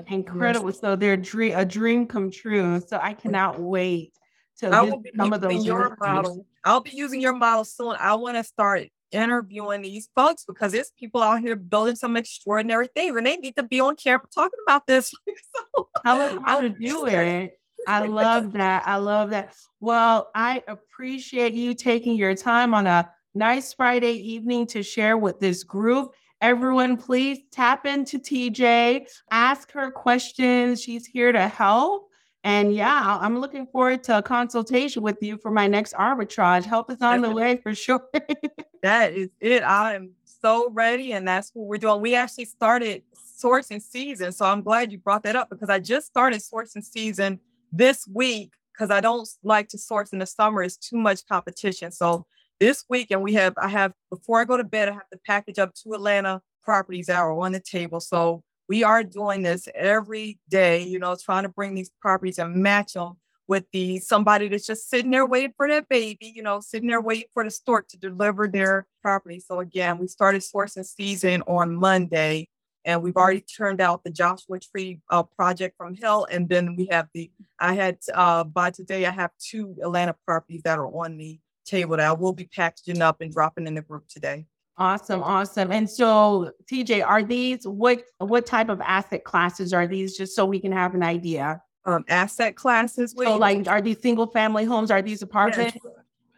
[0.08, 0.72] incredible.
[0.72, 2.82] So they're a dream come true.
[2.86, 4.12] So I cannot wait
[4.58, 6.44] to I will be some of those your model.
[6.64, 7.94] I'll be using your model soon.
[7.98, 12.88] I want to start interviewing these folks because there's people out here building some extraordinary
[12.94, 15.12] things and they need to be on camera talking about this.
[15.76, 17.58] so, how, how to do it.
[17.86, 18.82] I love that.
[18.86, 19.54] I love that.
[19.80, 25.40] Well, I appreciate you taking your time on a nice Friday evening to share with
[25.40, 26.14] this group.
[26.40, 30.82] Everyone, please tap into TJ, ask her questions.
[30.82, 32.10] She's here to help.
[32.46, 36.62] And yeah, I'm looking forward to a consultation with you for my next arbitrage.
[36.62, 38.08] Help is on the way for sure.
[38.84, 39.64] that is it.
[39.64, 42.00] I am so ready, and that's what we're doing.
[42.00, 43.02] We actually started
[43.42, 47.40] sourcing season, so I'm glad you brought that up because I just started sourcing season
[47.72, 50.62] this week because I don't like to source in the summer.
[50.62, 51.90] It's too much competition.
[51.90, 52.26] So
[52.60, 55.18] this week, and we have I have before I go to bed, I have to
[55.26, 57.98] package up two Atlanta properties that are on the table.
[57.98, 62.54] So we are doing this every day, you know, trying to bring these properties and
[62.56, 63.16] match them
[63.48, 67.00] with the somebody that's just sitting there waiting for their baby, you know, sitting there
[67.00, 69.40] waiting for the store to deliver their property.
[69.40, 72.48] So again, we started sourcing season on Monday,
[72.84, 76.88] and we've already turned out the Joshua Tree uh, project from Hill, and then we
[76.90, 81.16] have the I had uh, by today I have two Atlanta properties that are on
[81.16, 84.46] the table that I will be packaging up and dropping in the group today.
[84.78, 85.72] Awesome, awesome.
[85.72, 90.16] And so, TJ, are these what what type of asset classes are these?
[90.16, 91.62] Just so we can have an idea.
[91.86, 93.14] Um, asset classes.
[93.16, 94.90] So, like, are these single family homes?
[94.90, 95.76] Are these apartments?
[95.82, 95.90] Yeah.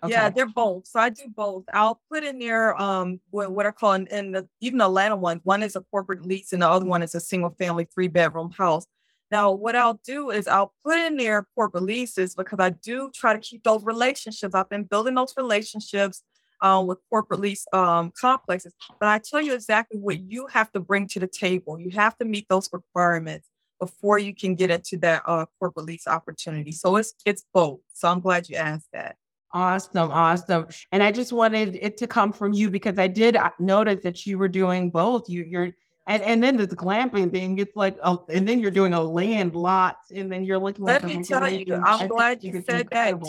[0.05, 0.12] Okay.
[0.12, 0.86] yeah, they're both.
[0.86, 1.64] So I do both.
[1.72, 5.41] I'll put in there um what, what are called in the even the Atlanta one.
[5.43, 8.53] One is a corporate lease, and the other one is a single family three bedroom
[8.53, 8.86] house.
[9.30, 13.34] Now, what I'll do is I'll put in there corporate leases because I do try
[13.34, 14.55] to keep those relationships.
[14.55, 16.22] I've been building those relationships
[16.61, 18.74] um, with corporate lease um, complexes.
[19.00, 21.78] But I tell you exactly what you have to bring to the table.
[21.78, 23.48] You have to meet those requirements
[23.80, 26.72] before you can get into that uh, corporate lease opportunity.
[26.72, 27.80] So it's it's both.
[27.94, 29.16] So I'm glad you asked that.
[29.52, 30.66] Awesome, awesome.
[30.92, 34.26] And I just wanted it to come from you because I did uh, notice that
[34.26, 35.28] you were doing both.
[35.28, 35.72] You you're
[36.09, 39.54] and, and then this glamping thing, it's like, oh, and then you're doing a land
[39.54, 40.86] lot, and then you're looking.
[40.86, 43.20] Let me tell you, I'm glad you said that.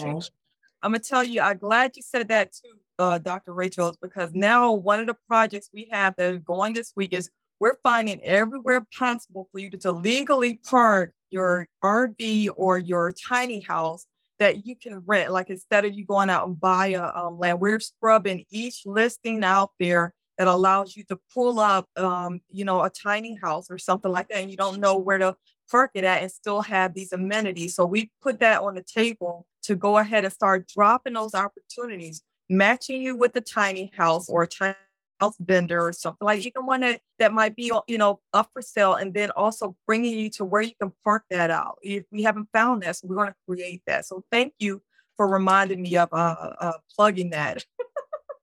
[0.82, 3.54] I'm gonna tell you, I'm glad you said that too uh, Dr.
[3.54, 7.30] Rachel, because now one of the projects we have that is going this week is
[7.60, 13.62] we're finding everywhere possible for you to, to legally park your RV or your tiny
[13.62, 14.06] house
[14.40, 15.32] that you can rent.
[15.32, 19.72] Like instead of you going out and buy a land, we're scrubbing each listing out
[19.80, 24.12] there that allows you to pull up, um, you know, a tiny house or something
[24.12, 25.36] like that, and you don't know where to
[25.70, 27.76] park it at and still have these amenities.
[27.76, 32.22] So we put that on the table to go ahead and start dropping those opportunities
[32.50, 34.76] matching you with a tiny house or a tiny
[35.20, 38.62] house vendor or something like even one that, that might be you know up for
[38.62, 42.24] sale and then also bringing you to where you can park that out if we
[42.24, 44.82] haven't found that so we're going to create that so thank you
[45.18, 47.66] for reminding me of uh, uh plugging that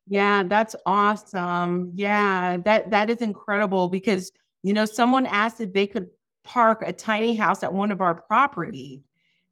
[0.07, 1.93] Yeah, that's awesome.
[1.95, 4.31] Yeah, that that is incredible because
[4.63, 6.09] you know someone asked if they could
[6.47, 9.03] park a tiny house at one of our property.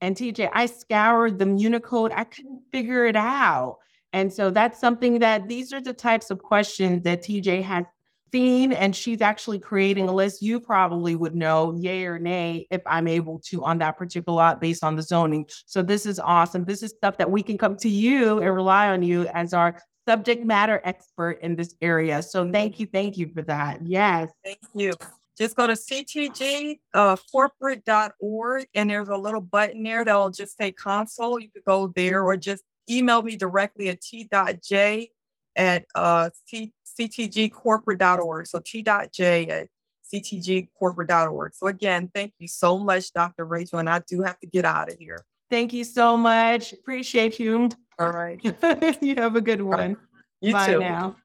[0.01, 3.79] And TJ, I scoured the Municode, I couldn't figure it out.
[4.13, 7.85] And so that's something that these are the types of questions that TJ has
[8.31, 10.43] seen, and she's actually creating a list.
[10.43, 14.61] You probably would know, yay or nay, if I'm able to on that particular lot
[14.61, 15.47] based on the zoning.
[15.67, 16.65] So this is awesome.
[16.65, 19.81] This is stuff that we can come to you and rely on you as our
[20.07, 22.23] subject matter expert in this area.
[22.23, 23.81] So thank you, thank you for that.
[23.87, 24.31] Yes.
[24.45, 24.93] Thank you.
[25.37, 30.71] Just go to ctg uh, corporate.org and there's a little button there that'll just say
[30.71, 31.41] console.
[31.41, 35.11] You could go there or just email me directly at t.j
[35.57, 38.47] at uh, c- ctgcorporate.org.
[38.47, 39.69] So t.j at
[40.13, 41.55] ctgcorporate.org.
[41.55, 43.45] So again, thank you so much, Dr.
[43.45, 43.79] Rachel.
[43.79, 45.25] And I do have to get out of here.
[45.51, 46.73] Thank you so much.
[46.73, 47.69] Appreciate you.
[47.99, 48.41] All right.
[49.03, 49.97] you have a good one.
[50.41, 50.79] You Bye too.
[50.81, 51.17] now.